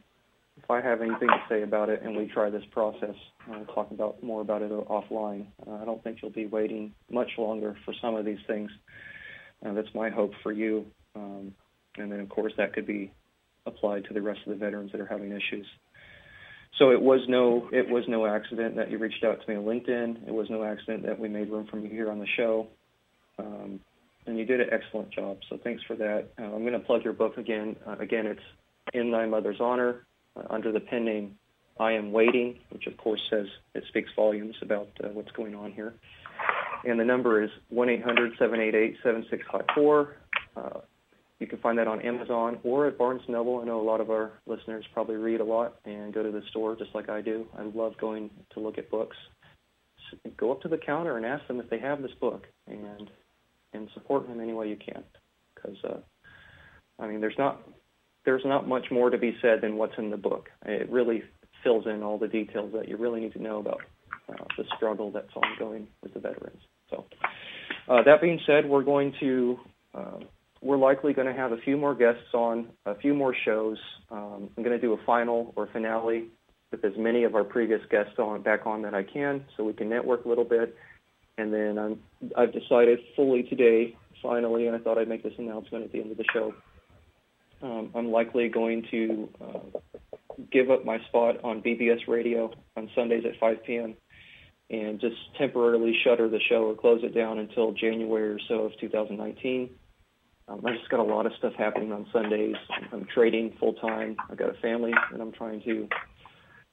[0.64, 3.14] if I have anything to say about it and we try this process,
[3.46, 5.46] we'll talk about more about it offline.
[5.66, 8.70] Uh, I don't think you'll be waiting much longer for some of these things.
[9.64, 10.86] Uh, that's my hope for you.
[11.14, 11.54] Um,
[11.98, 13.12] and then, of course, that could be
[13.66, 15.66] applied to the rest of the veterans that are having issues.
[16.78, 19.64] So it was no it was no accident that you reached out to me on
[19.64, 20.26] LinkedIn.
[20.26, 22.66] It was no accident that we made room for you here on the show.
[23.38, 23.78] Um,
[24.26, 25.38] and you did an excellent job.
[25.50, 26.30] So thanks for that.
[26.38, 27.76] Uh, I'm going to plug your book again.
[27.86, 28.40] Uh, again, it's
[28.92, 30.13] In Thy Mother's Honor uh,
[30.50, 31.36] under the pen name
[31.78, 32.12] I.M.
[32.12, 35.94] Waiting, which of course says it speaks volumes about uh, what's going on here
[36.84, 40.08] and the number is 1-800-788-7654.
[40.56, 40.80] Uh,
[41.40, 43.58] you can find that on Amazon or at Barnes & Noble.
[43.60, 46.42] I know a lot of our listeners probably read a lot and go to the
[46.50, 47.48] store just like I do.
[47.58, 49.16] I love going to look at books.
[50.36, 53.10] Go up to the counter and ask them if they have this book and
[53.72, 55.02] and support them any way you can.
[55.54, 55.96] Because uh,
[57.00, 57.60] I mean, there's not
[58.24, 60.48] there's not much more to be said than what's in the book.
[60.64, 61.22] It really
[61.62, 63.80] fills in all the details that you really need to know about
[64.28, 66.60] uh, the struggle that's ongoing with the veterans.
[66.90, 67.04] So
[67.88, 69.58] uh, that being said, we're going to
[69.94, 70.18] uh,
[70.64, 73.76] we're likely going to have a few more guests on, a few more shows.
[74.10, 76.28] Um, I'm going to do a final or finale
[76.70, 79.74] with as many of our previous guests on back on that I can, so we
[79.74, 80.74] can network a little bit.
[81.36, 82.00] And then I'm,
[82.36, 86.10] I've decided fully today, finally, and I thought I'd make this announcement at the end
[86.10, 86.54] of the show.
[87.64, 89.78] Um, I'm likely going to uh,
[90.52, 93.96] give up my spot on BBS Radio on Sundays at 5 p.m
[94.70, 98.72] and just temporarily shutter the show or close it down until January or so of
[98.80, 99.70] 2019.
[100.46, 102.56] Um, I just got a lot of stuff happening on Sundays.
[102.92, 104.16] I'm trading full time.
[104.30, 105.88] I've got a family that I'm trying to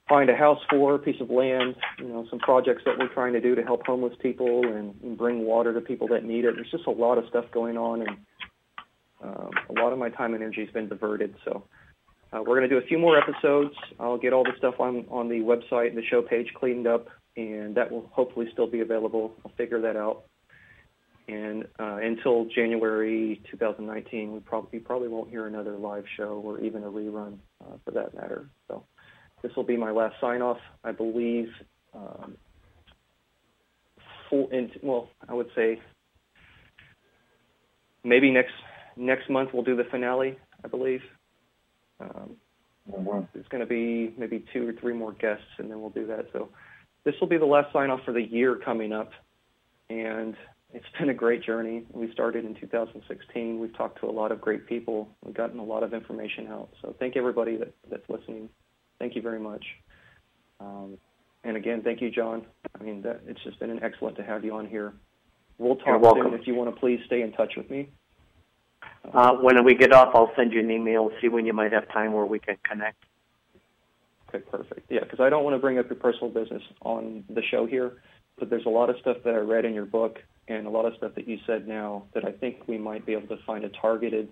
[0.09, 3.33] find a house for, a piece of land, you know, some projects that we're trying
[3.33, 6.55] to do to help homeless people and, and bring water to people that need it.
[6.55, 8.17] There's just a lot of stuff going on, and
[9.23, 11.35] um, a lot of my time and energy has been diverted.
[11.45, 11.63] So
[12.33, 13.75] uh, we're going to do a few more episodes.
[13.99, 17.07] I'll get all the stuff on on the website and the show page cleaned up
[17.37, 19.33] and that will hopefully still be available.
[19.45, 20.23] I'll figure that out.
[21.27, 26.83] And uh, until January 2019, we probably probably won't hear another live show or even
[26.83, 28.49] a rerun, uh, for that matter.
[28.67, 28.83] So
[29.41, 31.47] this will be my last sign off, I believe.
[31.93, 32.35] Um,
[34.29, 35.79] full, in, well, I would say
[38.03, 38.53] maybe next
[38.95, 40.37] next month we'll do the finale.
[40.63, 41.01] I believe.
[41.99, 42.35] Um,
[42.93, 46.07] oh, There's going to be maybe two or three more guests, and then we'll do
[46.07, 46.27] that.
[46.33, 46.49] So
[47.03, 49.11] this will be the last sign off for the year coming up.
[49.89, 50.35] And
[50.73, 51.83] it's been a great journey.
[51.91, 53.59] We started in 2016.
[53.59, 55.09] We've talked to a lot of great people.
[55.23, 56.69] We've gotten a lot of information out.
[56.81, 58.49] So thank everybody that, that's listening.
[58.99, 59.65] Thank you very much.
[60.59, 60.97] Um,
[61.43, 62.45] and again, thank you, John.
[62.79, 64.93] I mean, that, it's just been an excellent to have you on here.
[65.57, 66.33] We'll talk soon.
[66.33, 67.89] If you want to please stay in touch with me.
[69.13, 71.91] Uh, when we get off, I'll send you an email, see when you might have
[71.91, 73.03] time where we can connect.
[74.29, 74.89] Okay, perfect.
[74.89, 77.93] Yeah, because I don't want to bring up your personal business on the show here,
[78.39, 80.85] but there's a lot of stuff that I read in your book and a lot
[80.85, 83.65] of stuff that you said now that I think we might be able to find
[83.65, 84.29] a targeted,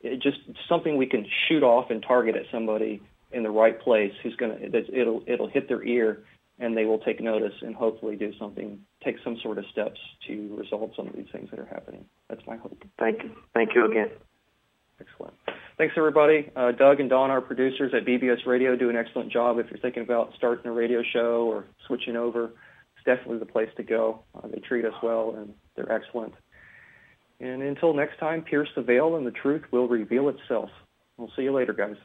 [0.00, 0.38] it just
[0.68, 4.56] something we can shoot off and target at somebody in the right place who's gonna
[4.92, 6.24] it'll it'll hit their ear
[6.60, 9.98] and they will take notice and hopefully do something, take some sort of steps
[10.28, 12.04] to resolve some of these things that are happening.
[12.28, 12.84] That's my hope.
[12.98, 13.30] Thank you.
[13.54, 14.10] Thank you again.
[15.00, 15.34] Excellent.
[15.78, 16.50] Thanks, everybody.
[16.54, 19.58] Uh, Doug and Don, our producers at BBS Radio, do an excellent job.
[19.58, 23.70] If you're thinking about starting a radio show or switching over, it's definitely the place
[23.78, 24.20] to go.
[24.34, 26.34] Uh, they treat us well, and they're excellent.
[27.40, 30.68] And until next time, pierce the veil, and the truth will reveal itself.
[31.16, 31.96] We'll see you later, guys.